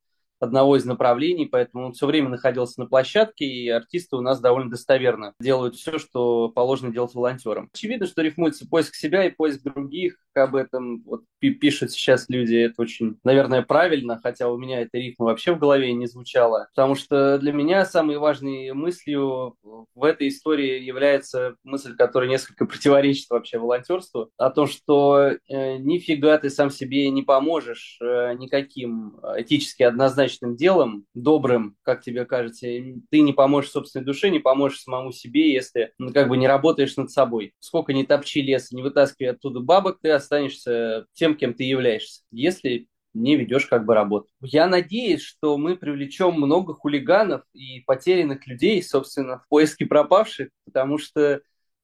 одного 0.43 0.75
из 0.75 0.85
направлений, 0.85 1.45
поэтому 1.45 1.85
он 1.87 1.93
все 1.93 2.05
время 2.05 2.29
находился 2.29 2.79
на 2.79 2.85
площадке, 2.85 3.45
и 3.45 3.69
артисты 3.69 4.15
у 4.15 4.21
нас 4.21 4.39
довольно 4.39 4.69
достоверно 4.69 5.33
делают 5.39 5.75
все, 5.75 5.97
что 5.97 6.49
положено 6.49 6.91
делать 6.91 7.13
волонтерам. 7.15 7.69
Очевидно, 7.73 8.05
что 8.05 8.21
рифмуется 8.21 8.67
поиск 8.67 8.95
себя 8.95 9.25
и 9.25 9.31
поиск 9.31 9.63
других, 9.63 10.17
об 10.35 10.55
этом 10.55 11.03
вот 11.03 11.21
пишут 11.39 11.91
сейчас 11.91 12.25
люди, 12.29 12.55
это 12.55 12.81
очень, 12.81 13.17
наверное, 13.23 13.61
правильно, 13.61 14.19
хотя 14.21 14.49
у 14.49 14.57
меня 14.57 14.81
эта 14.81 14.97
рифма 14.97 15.25
вообще 15.25 15.53
в 15.53 15.59
голове 15.59 15.93
не 15.93 16.07
звучала, 16.07 16.67
потому 16.73 16.95
что 16.95 17.37
для 17.37 17.51
меня 17.51 17.85
самой 17.85 18.17
важной 18.17 18.71
мыслью 18.73 19.55
в 19.61 20.03
этой 20.03 20.29
истории 20.29 20.81
является 20.81 21.55
мысль, 21.63 21.95
которая 21.95 22.29
несколько 22.29 22.65
противоречит 22.65 23.29
вообще 23.29 23.59
волонтерству, 23.59 24.29
о 24.37 24.49
том, 24.49 24.67
что 24.67 25.31
э, 25.47 25.77
нифига 25.77 26.37
ты 26.37 26.49
сам 26.49 26.69
себе 26.69 27.09
не 27.09 27.23
поможешь 27.23 27.97
э, 28.01 28.33
никаким 28.35 29.19
этически 29.37 29.83
однозначным 30.33 30.55
делом, 30.55 31.05
добрым, 31.13 31.75
как 31.83 32.01
тебе 32.01 32.25
кажется, 32.25 32.67
ты 33.09 33.21
не 33.21 33.33
поможешь 33.33 33.71
собственной 33.71 34.05
душе, 34.05 34.29
не 34.29 34.39
поможешь 34.39 34.81
самому 34.81 35.11
себе, 35.11 35.53
если 35.53 35.93
ну, 35.97 36.11
как 36.11 36.29
бы 36.29 36.37
не 36.37 36.47
работаешь 36.47 36.95
над 36.97 37.11
собой. 37.11 37.53
Сколько 37.59 37.93
не 37.93 38.05
топчи 38.05 38.41
лес, 38.41 38.71
не 38.71 38.81
вытаскивай 38.81 39.31
оттуда 39.31 39.59
бабок, 39.59 39.99
ты 40.01 40.09
останешься 40.09 41.05
тем, 41.13 41.35
кем 41.35 41.53
ты 41.53 41.63
являешься, 41.63 42.21
если 42.31 42.87
не 43.13 43.35
ведешь 43.35 43.67
как 43.67 43.85
бы 43.85 43.93
работу. 43.93 44.27
Я 44.41 44.67
надеюсь, 44.67 45.21
что 45.21 45.57
мы 45.57 45.77
привлечем 45.77 46.33
много 46.33 46.73
хулиганов 46.73 47.43
и 47.53 47.81
потерянных 47.81 48.47
людей, 48.47 48.81
собственно, 48.81 49.39
в 49.39 49.47
поиске 49.49 49.85
пропавших, 49.85 50.49
потому 50.65 50.97
что 50.97 51.41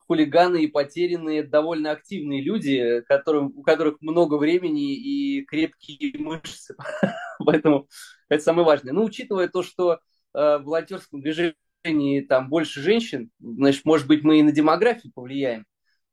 хулиганы 0.09 0.63
и 0.63 0.67
потерянные 0.67 1.43
довольно 1.43 1.91
активные 1.91 2.41
люди, 2.41 3.01
которым, 3.07 3.53
у 3.55 3.61
которых 3.61 4.01
много 4.01 4.35
времени 4.35 4.95
и 4.95 5.45
крепкие 5.45 6.17
мышцы. 6.17 6.75
Поэтому 7.45 7.87
это 8.27 8.43
самое 8.43 8.65
важное. 8.65 8.91
Но 8.91 9.03
учитывая 9.03 9.47
то, 9.47 9.61
что 9.61 9.93
э, 9.93 9.97
в 10.33 10.63
волонтерском 10.63 11.21
движении 11.21 12.21
там 12.21 12.49
больше 12.49 12.81
женщин, 12.81 13.29
значит, 13.39 13.85
может 13.85 14.07
быть, 14.07 14.23
мы 14.23 14.39
и 14.39 14.43
на 14.43 14.51
демографию 14.51 15.13
повлияем. 15.13 15.65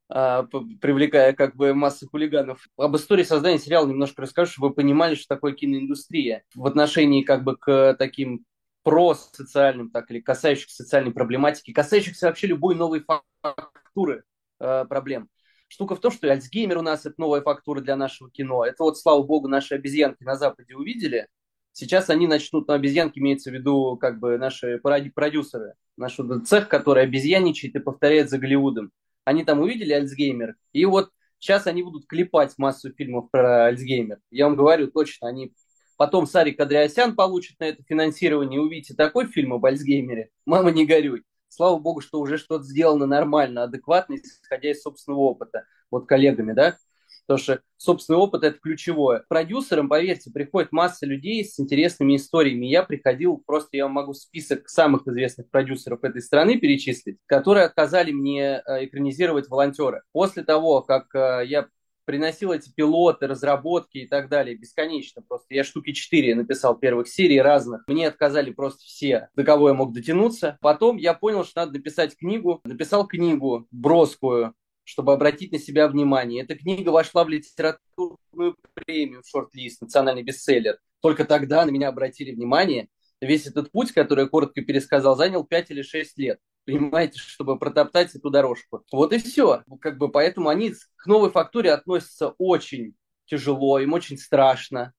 А, 0.09 0.45
привлекая 0.45 1.33
как 1.33 1.57
бы 1.57 1.75
массу 1.75 2.07
хулиганов. 2.09 2.69
Об 2.77 2.95
истории 2.97 3.25
создания 3.25 3.59
сериала 3.59 3.89
немножко 3.89 4.23
расскажу, 4.23 4.53
чтобы 4.53 4.69
вы 4.69 4.75
понимали, 4.75 5.15
что 5.15 5.35
такое 5.35 5.53
киноиндустрия 5.53 6.45
в 6.55 6.67
отношении 6.67 7.23
как 7.23 7.43
бы 7.43 7.57
к 7.57 7.97
таким 7.99 8.45
про-социальным, 8.85 9.91
так 9.91 10.09
или 10.13 10.21
касающихся 10.21 10.85
социальной 10.85 11.13
проблематики, 11.13 11.73
касающихся 11.73 12.27
вообще 12.27 12.47
любой 12.47 12.77
новой 12.77 13.01
фактуры 13.97 14.25
э, 14.61 14.85
проблем. 14.89 15.29
Штука 15.69 15.97
в 15.97 16.01
том, 16.01 16.13
что 16.13 16.31
Альцгеймер 16.31 16.79
у 16.79 16.83
нас 16.83 17.07
это 17.07 17.15
новая 17.19 17.41
фактура 17.41 17.81
для 17.81 17.97
нашего 17.97 18.31
кино. 18.31 18.65
Это 18.65 18.85
вот, 18.85 18.99
слава 18.99 19.23
богу, 19.23 19.49
наши 19.49 19.75
обезьянки 19.75 20.23
на 20.23 20.37
Западе 20.37 20.77
увидели. 20.77 21.27
Сейчас 21.73 22.09
они 22.09 22.27
начнут, 22.27 22.69
на 22.69 22.75
ну, 22.75 22.81
обезьянки 22.81 23.19
имеется 23.19 23.51
в 23.51 23.55
виду 23.55 23.97
как 23.97 24.19
бы 24.21 24.39
наши 24.39 24.79
продюсеры, 24.79 25.75
наш 25.97 26.19
цех, 26.47 26.69
который 26.69 27.03
обезьяничает 27.03 27.75
и 27.75 27.81
повторяет 27.81 28.31
за 28.31 28.39
Голливудом 28.39 28.93
они 29.27 29.45
там 29.45 29.61
увидели 29.61 29.93
Альцгеймер, 29.93 30.55
и 30.73 30.85
вот 30.85 31.11
сейчас 31.41 31.67
они 31.67 31.83
будут 31.83 32.07
клепать 32.07 32.55
массу 32.59 32.93
фильмов 32.93 33.29
про 33.33 33.67
Альцгеймер. 33.67 34.21
Я 34.31 34.47
вам 34.47 34.55
говорю 34.55 34.87
точно, 34.87 35.27
они 35.27 35.53
потом 35.97 36.29
Сарик 36.29 36.61
Андреасян 36.61 37.17
получит 37.17 37.59
на 37.59 37.65
это 37.65 37.83
финансирование, 37.83 38.61
увидите 38.61 38.95
такой 38.95 39.27
фильм 39.27 39.53
об 39.53 39.67
Альцгеймере, 39.67 40.31
мама 40.47 40.71
не 40.71 40.87
горюй. 40.87 41.25
Слава 41.49 41.79
богу, 41.79 42.01
что 42.01 42.21
уже 42.21 42.39
что-то 42.39 42.65
сделано 42.65 43.07
нормально, 43.07 43.65
адекватно, 43.65 44.17
исходя 44.17 44.71
из 44.71 44.83
собственного 44.83 45.21
опыта, 45.21 45.65
вот 45.91 46.07
коллегами, 46.07 46.53
да, 46.53 46.77
Потому 47.27 47.43
что 47.43 47.61
собственный 47.77 48.19
опыт– 48.19 48.43
это 48.45 48.59
ключевое. 48.59 49.25
Продюсерам, 49.29 49.89
поверьте, 49.89 50.31
приходит 50.31 50.71
масса 50.71 51.07
людей 51.07 51.45
с 51.45 51.59
интересными 51.59 52.17
историями. 52.17 52.67
Я 52.67 52.85
приходил, 52.85 53.43
просто 53.45 53.77
я 53.77 53.89
могу 53.89 54.15
список 54.15 54.69
самых 54.69 55.09
известных 55.09 55.51
продюсеров 55.51 56.05
этой 56.05 56.23
страны 56.23 56.59
перечислить, 56.59 57.19
которые 57.27 57.67
отказали 57.67 58.13
мне 58.13 58.63
э, 58.65 58.85
экранизировать 58.85 59.49
волонтера. 59.49 60.05
После 60.13 60.45
того, 60.45 60.83
как 60.83 61.13
э, 61.15 61.43
я 61.47 61.67
приносил 62.07 62.53
эти 62.53 62.73
пилоты, 62.73 63.27
разработки 63.27 63.99
и 63.99 64.07
так 64.07 64.31
далее 64.31 64.57
бесконечно. 64.57 65.21
Просто 65.21 65.55
я 65.55 65.65
штуки 65.65 65.93
четыре 65.93 66.35
написал 66.35 66.79
первых 66.79 67.09
серий 67.09 67.41
разных. 67.41 67.83
Мне 67.89 68.09
отказали 68.09 68.51
просто 68.51 68.85
все, 68.85 69.29
до 69.35 69.45
кого 69.45 69.69
я 69.69 69.75
мог 69.75 69.93
дотянуться. 69.93 70.57
Потом 70.63 70.97
я 70.97 71.13
понял, 71.13 71.45
что 71.45 71.61
надо 71.61 71.73
написать 71.73 72.17
книгу. 72.17 72.61
Написал 72.65 73.07
книгу 73.07 73.67
броскую, 73.71 74.55
чтобы 74.85 75.13
обратить 75.13 75.53
на 75.53 75.59
себя 75.59 75.89
внимание. 75.89 76.45
Эта 76.45 76.55
книга 76.55 76.91
вошла 76.91 77.25
в 77.25 77.29
литературную 77.29 78.57
премию, 78.73 79.23
шорт-лист, 79.27 79.83
национальный 79.83 80.23
бестселлер. 80.23 80.79
Только 81.01 81.25
тогда 81.25 81.67
на 81.67 81.71
меня 81.71 81.89
обратили 81.89 82.33
внимание. 82.33 82.89
Весь 83.21 83.47
этот 83.47 83.73
путь, 83.73 83.93
который 83.93 84.25
я 84.25 84.29
коротко 84.29 84.63
пересказал, 84.63 85.17
занял 85.17 85.45
5 85.45 85.71
или 85.71 85.83
6 85.83 86.19
лет. 86.19 86.39
Понимаете, 86.67 87.19
чтобы 87.19 87.59
протоптать 87.59 88.15
эту 88.15 88.29
дорожку. 88.29 88.85
Вот 88.93 89.13
и 89.13 89.19
все. 89.19 89.63
Как 89.81 89.99
бы 89.99 90.11
поэтому 90.11 90.49
они 90.49 90.73
к 90.97 91.07
новой 91.07 91.31
фактуре 91.31 91.73
относятся 91.73 92.35
очень 92.39 92.95
тяжело, 93.27 93.79
им 93.79 93.93
очень 93.93 94.19
страшно. 94.19 94.93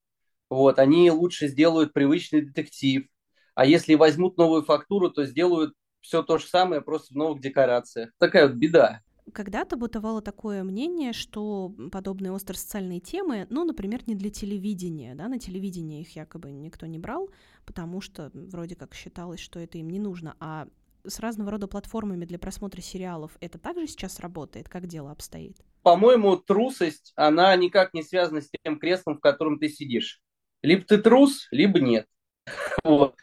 Вот, 0.49 0.79
они 0.79 1.11
лучше 1.11 1.49
сделают 1.49 1.91
привычный 1.91 2.41
детектив. 2.41 3.05
А 3.53 3.65
если 3.65 3.95
возьмут 3.95 4.37
новую 4.37 4.63
фактуру, 4.63 5.09
то 5.09 5.25
сделают 5.25 5.73
все 5.99 6.23
то 6.23 6.37
же 6.37 6.47
самое, 6.47 6.79
просто 6.79 7.13
в 7.13 7.17
новых 7.17 7.41
декорациях. 7.41 8.11
Такая 8.17 8.47
вот 8.47 8.55
беда. 8.55 9.01
Когда-то 9.33 9.75
бытовало 9.75 10.21
такое 10.21 10.63
мнение, 10.63 11.11
что 11.11 11.75
подобные 11.91 12.33
остросоциальные 12.33 13.01
темы, 13.01 13.45
ну, 13.49 13.65
например, 13.65 14.03
не 14.07 14.15
для 14.15 14.29
телевидения, 14.29 15.15
да, 15.15 15.27
на 15.27 15.37
телевидении 15.37 15.99
их 15.99 16.15
якобы 16.15 16.51
никто 16.51 16.85
не 16.85 16.97
брал, 16.97 17.29
потому 17.65 17.99
что 17.99 18.31
вроде 18.33 18.77
как 18.77 18.93
считалось, 18.93 19.41
что 19.41 19.59
это 19.59 19.79
им 19.79 19.89
не 19.89 19.99
нужно, 19.99 20.37
а 20.39 20.69
с 21.07 21.19
разного 21.19 21.51
рода 21.51 21.67
платформами 21.67 22.25
для 22.25 22.39
просмотра 22.39 22.81
сериалов 22.81 23.37
это 23.39 23.57
также 23.57 23.87
сейчас 23.87 24.19
работает? 24.19 24.69
Как 24.69 24.87
дело 24.87 25.11
обстоит? 25.11 25.57
По-моему, 25.83 26.37
трусость, 26.37 27.13
она 27.15 27.55
никак 27.55 27.93
не 27.93 28.03
связана 28.03 28.41
с 28.41 28.49
тем 28.63 28.79
креслом, 28.79 29.17
в 29.17 29.21
котором 29.21 29.59
ты 29.59 29.69
сидишь. 29.69 30.21
Либо 30.61 30.83
ты 30.83 30.97
трус, 30.97 31.47
либо 31.51 31.79
нет. 31.79 32.07
Вот. 32.83 33.15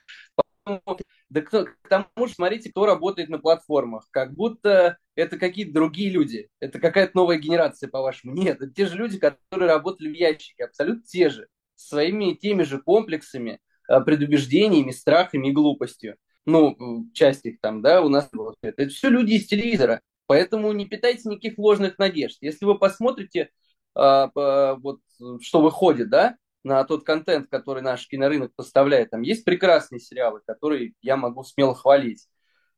Да 1.29 1.43
кто, 1.43 1.67
к 1.67 1.89
тому 1.89 2.27
же, 2.27 2.35
смотрите, 2.35 2.71
кто 2.71 2.87
работает 2.87 3.29
на 3.29 3.39
платформах. 3.39 4.09
Как 4.11 4.35
будто 4.35 4.99
это 5.15 5.39
какие-то 5.39 5.73
другие 5.73 6.11
люди. 6.11 6.49
Это 6.61 6.79
какая-то 6.79 7.13
новая 7.15 7.39
генерация, 7.39 7.89
по-вашему. 7.89 8.35
Нет, 8.35 8.63
это 8.63 8.73
те 8.73 8.87
же 8.87 8.97
люди, 8.97 9.19
которые 9.19 9.69
работали 9.69 10.09
в 10.09 10.15
ящике. 10.15 10.65
Абсолютно 10.65 11.03
те 11.03 11.29
же. 11.29 11.49
Своими 11.75 12.35
теми 12.35 12.63
же 12.63 12.81
комплексами, 12.81 13.59
э, 13.89 14.01
предубеждениями, 14.01 14.91
страхами 14.91 15.49
и 15.49 15.53
глупостью. 15.53 16.17
Ну, 16.47 17.09
часть 17.15 17.47
их 17.47 17.61
там, 17.61 17.83
да, 17.83 18.03
у 18.03 18.09
нас 18.09 18.29
вот 18.33 18.57
это. 18.63 18.83
Это 18.83 18.93
все 18.93 19.09
люди 19.09 19.33
из 19.35 19.47
телевизора. 19.47 20.01
Поэтому 20.27 20.73
не 20.73 20.87
питайте 20.87 21.29
никаких 21.29 21.59
ложных 21.59 21.99
надежд. 21.99 22.39
Если 22.41 22.65
вы 22.65 22.79
посмотрите, 22.79 23.51
а, 23.95 24.77
вот, 24.77 25.01
что 25.41 25.63
выходит, 25.63 26.11
да, 26.11 26.37
на 26.65 26.83
тот 26.85 27.05
контент, 27.05 27.49
который 27.51 27.83
наш 27.83 28.09
кинорынок 28.09 28.55
поставляет. 28.57 29.11
Там 29.11 29.23
есть 29.23 29.45
прекрасные 29.45 30.01
сериалы, 30.01 30.41
которые 30.47 30.95
я 31.03 31.17
могу 31.17 31.45
смело 31.45 31.75
хвалить, 31.75 32.27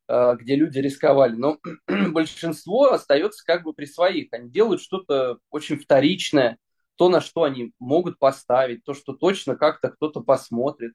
э, 0.09 0.35
где 0.39 0.55
люди 0.55 0.79
рисковали. 0.79 1.35
Но 1.35 1.59
большинство 2.11 2.91
остается 2.91 3.43
как 3.45 3.63
бы 3.63 3.73
при 3.73 3.85
своих. 3.85 4.33
Они 4.33 4.49
делают 4.51 4.81
что-то 4.81 5.39
очень 5.49 5.77
вторичное, 5.79 6.57
то, 6.95 7.09
на 7.09 7.21
что 7.21 7.43
они 7.43 7.73
могут 7.79 8.19
поставить, 8.19 8.83
то, 8.83 8.93
что 8.93 9.13
точно 9.13 9.55
как-то 9.55 9.89
кто-то 9.89 10.21
посмотрит. 10.21 10.93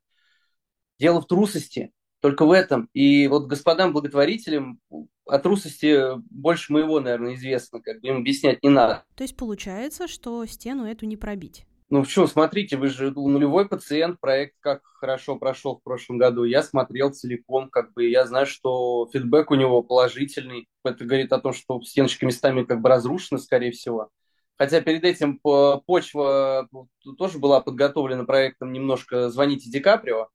Дело 0.99 1.21
в 1.21 1.27
трусости, 1.27 1.93
только 2.23 2.47
в 2.47 2.53
этом. 2.53 2.89
И 2.95 3.27
вот 3.27 3.49
господам 3.49 3.93
благотворителям 3.93 4.81
о 5.27 5.39
трусости 5.39 6.19
больше 6.31 6.73
моего, 6.73 7.01
наверное, 7.01 7.35
известно, 7.35 7.81
как 7.83 8.01
бы 8.01 8.09
им 8.09 8.19
объяснять 8.19 8.63
не 8.63 8.71
надо. 8.71 9.05
То 9.17 9.25
есть 9.25 9.37
получается, 9.37 10.09
что 10.09 10.47
стену 10.47 10.87
эту 10.87 11.05
не 11.05 11.17
пробить? 11.17 11.67
Ну, 11.91 12.05
что, 12.05 12.27
смотрите, 12.27 12.79
вы 12.79 12.89
же 12.89 13.11
нулевой 13.11 13.69
пациент, 13.69 14.19
проект 14.19 14.55
как 14.61 14.83
хорошо 14.83 15.37
прошел 15.37 15.77
в 15.77 15.83
прошлом 15.83 16.17
году. 16.17 16.45
Я 16.45 16.63
смотрел 16.63 17.11
целиком, 17.11 17.69
как 17.69 17.93
бы, 17.93 18.09
я 18.09 18.25
знаю, 18.25 18.47
что 18.47 19.11
фидбэк 19.13 19.51
у 19.51 19.57
него 19.57 19.83
положительный. 19.83 20.67
Это 20.85 21.05
говорит 21.05 21.35
о 21.35 21.41
том, 21.41 21.53
что 21.53 21.83
стеночка 21.83 22.25
местами 22.25 22.63
как 22.65 22.81
бы 22.81 22.89
разрушена, 22.89 23.39
скорее 23.39 23.73
всего. 23.73 24.09
Хотя 24.57 24.81
перед 24.81 25.05
этим 25.05 25.39
почва 25.39 26.69
тоже 27.19 27.39
была 27.39 27.61
подготовлена 27.61 28.25
проектом 28.25 28.73
немножко 28.73 29.29
«Звоните 29.29 29.69
Ди 29.71 29.81
Каприо», 29.81 30.29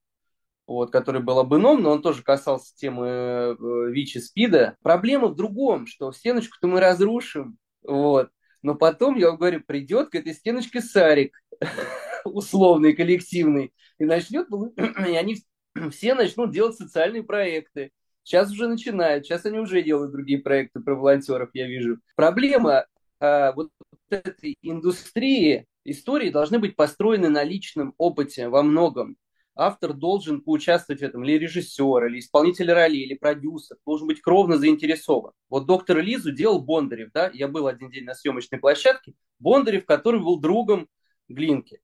вот, 0.68 0.92
который 0.92 1.22
был 1.22 1.40
об 1.40 1.56
но 1.56 1.92
он 1.92 2.02
тоже 2.02 2.22
касался 2.22 2.76
темы 2.76 3.08
э, 3.08 3.56
ВИЧ 3.90 4.18
и 4.18 4.20
СПИДа. 4.20 4.76
Проблема 4.84 5.28
в 5.28 5.36
другом, 5.36 5.88
что 5.88 6.12
стеночку-то 6.12 6.68
мы 6.68 6.82
разрушим, 6.82 7.58
вот, 7.82 8.30
но 8.62 8.76
потом, 8.76 9.16
я 9.16 9.30
вам 9.30 9.38
говорю, 9.38 9.64
придет 9.66 10.10
к 10.10 10.16
этой 10.16 10.34
стеночке 10.34 10.82
Сарик, 10.82 11.38
условный, 12.26 12.94
коллективный, 12.94 13.74
и 13.98 14.06
начнет, 14.06 14.48
и 15.08 15.16
они 15.16 15.38
все 15.92 16.14
начнут 16.14 16.52
делать 16.52 16.76
социальные 16.76 17.24
проекты. 17.24 17.92
Сейчас 18.24 18.52
уже 18.52 18.68
начинают, 18.68 19.26
сейчас 19.26 19.46
они 19.46 19.60
уже 19.60 19.82
делают 19.82 20.12
другие 20.12 20.40
проекты 20.40 20.82
про 20.82 20.96
волонтеров, 20.96 21.50
я 21.54 21.66
вижу. 21.66 22.00
Проблема 22.18 22.86
э, 23.22 23.54
вот 23.54 23.70
этой 24.10 24.58
индустрии, 24.62 25.66
истории 25.86 26.30
должны 26.30 26.60
быть 26.60 26.76
построены 26.76 27.30
на 27.30 27.44
личном 27.44 27.94
опыте 27.98 28.50
во 28.50 28.64
многом. 28.64 29.16
Автор 29.58 29.94
должен 29.94 30.42
поучаствовать 30.42 31.02
в 31.02 31.04
этом, 31.04 31.24
или 31.24 31.38
режиссер, 31.38 32.06
или 32.06 32.20
исполнитель 32.20 32.72
роли, 32.72 32.98
или 32.98 33.16
продюсер, 33.16 33.78
должен 33.86 34.08
быть 34.08 34.22
кровно 34.22 34.58
заинтересован. 34.58 35.32
Вот 35.50 35.66
доктор 35.66 35.98
Лизу 35.98 36.32
делал 36.32 36.62
Бондарев, 36.62 37.10
да, 37.14 37.32
я 37.34 37.48
был 37.48 37.68
один 37.68 37.90
день 37.90 38.06
на 38.06 38.14
съемочной 38.14 38.60
площадке, 38.60 39.14
Бондарев, 39.40 39.86
который 39.86 40.22
был 40.22 40.40
другом 40.40 40.88
Глинки. 41.28 41.82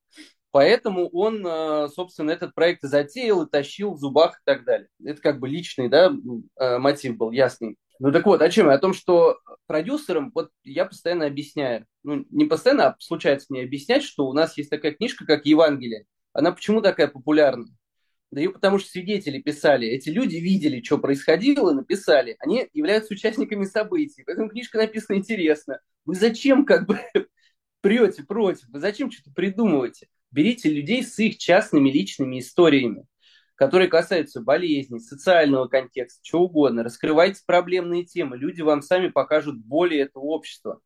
Поэтому 0.51 1.09
он, 1.09 1.45
э, 1.45 1.87
собственно, 1.89 2.29
этот 2.29 2.53
проект 2.53 2.83
затеял 2.83 3.41
и 3.41 3.49
тащил 3.49 3.95
в 3.95 3.99
зубах 3.99 4.35
и 4.35 4.41
так 4.45 4.65
далее. 4.65 4.87
Это 5.03 5.19
как 5.19 5.39
бы 5.39 5.49
личный 5.49 5.89
да, 5.89 6.13
э, 6.59 6.77
мотив 6.77 7.17
был, 7.17 7.31
ясный. 7.31 7.75
Ну 7.97 8.11
так 8.11 8.25
вот, 8.27 8.41
о 8.41 8.49
чем 8.49 8.67
я? 8.67 8.73
О 8.73 8.79
том, 8.79 8.93
что 8.93 9.39
продюсерам, 9.65 10.31
вот 10.35 10.51
я 10.63 10.85
постоянно 10.85 11.25
объясняю, 11.25 11.87
ну 12.03 12.25
не 12.29 12.45
постоянно, 12.45 12.87
а 12.89 12.95
случается 12.99 13.47
мне 13.49 13.63
объяснять, 13.63 14.03
что 14.03 14.27
у 14.27 14.33
нас 14.33 14.55
есть 14.57 14.69
такая 14.69 14.91
книжка, 14.91 15.25
как 15.25 15.45
Евангелие. 15.47 16.05
Она 16.33 16.51
почему 16.51 16.81
такая 16.81 17.07
популярна? 17.07 17.67
Да 18.31 18.41
ее 18.41 18.49
потому 18.49 18.79
что 18.79 18.89
свидетели 18.89 19.39
писали. 19.39 19.87
Эти 19.87 20.09
люди 20.09 20.37
видели, 20.37 20.81
что 20.81 20.97
происходило, 20.97 21.71
написали. 21.71 22.35
Они 22.39 22.67
являются 22.73 23.13
участниками 23.13 23.65
событий. 23.65 24.23
Поэтому 24.25 24.49
книжка 24.49 24.79
написана 24.79 25.17
интересно. 25.17 25.79
Вы 26.03 26.15
зачем 26.15 26.65
как 26.65 26.87
бы 26.87 26.99
прете 27.81 28.23
против? 28.23 28.67
Вы 28.69 28.79
зачем 28.79 29.11
что-то 29.11 29.31
придумываете? 29.35 30.07
Берите 30.31 30.69
людей 30.69 31.03
с 31.03 31.19
их 31.19 31.37
частными 31.37 31.91
личными 31.91 32.39
историями, 32.39 33.05
которые 33.53 33.87
касаются 33.87 34.41
болезней, 34.41 34.99
социального 34.99 35.67
контекста, 35.67 36.19
чего 36.23 36.45
угодно. 36.45 36.83
Раскрывайте 36.83 37.43
проблемные 37.45 38.03
темы. 38.03 38.35
Люди 38.35 38.61
вам 38.63 38.81
сами 38.81 39.09
покажут 39.09 39.63
боли 39.63 39.95
этого 39.99 40.23
общества. 40.23 40.81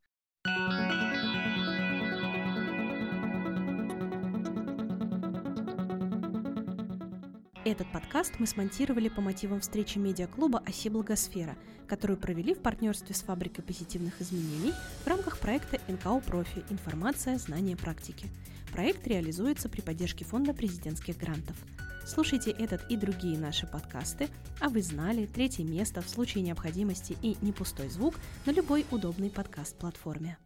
Этот 7.70 7.92
подкаст 7.92 8.36
мы 8.40 8.48
смонтировали 8.48 9.10
по 9.10 9.20
мотивам 9.20 9.60
встречи 9.60 9.98
медиаклуба 9.98 10.60
«Оси 10.66 10.88
Благосфера», 10.88 11.58
которую 11.86 12.16
провели 12.16 12.54
в 12.54 12.60
партнерстве 12.60 13.14
с 13.14 13.24
Фабрикой 13.24 13.62
позитивных 13.62 14.22
изменений 14.22 14.72
в 15.04 15.08
рамках 15.08 15.38
проекта 15.38 15.78
НКО 15.90 16.22
«Профи. 16.22 16.64
Информация, 16.70 17.38
знания, 17.38 17.76
практики». 17.76 18.30
Проект 18.72 19.06
реализуется 19.06 19.68
при 19.68 19.82
поддержке 19.82 20.24
Фонда 20.24 20.54
президентских 20.54 21.18
грантов. 21.18 21.58
Слушайте 22.06 22.52
этот 22.52 22.90
и 22.90 22.96
другие 22.96 23.38
наши 23.38 23.68
подкасты, 23.68 24.30
а 24.62 24.70
вы 24.70 24.82
знали 24.82 25.26
третье 25.26 25.66
место 25.66 26.02
в 26.02 26.08
случае 26.08 26.46
необходимости 26.46 27.18
и 27.22 27.36
не 27.42 27.52
пустой 27.52 27.90
звук 27.90 28.16
на 28.46 28.52
любой 28.52 28.86
удобной 28.92 29.30
подкаст-платформе. 29.30 30.38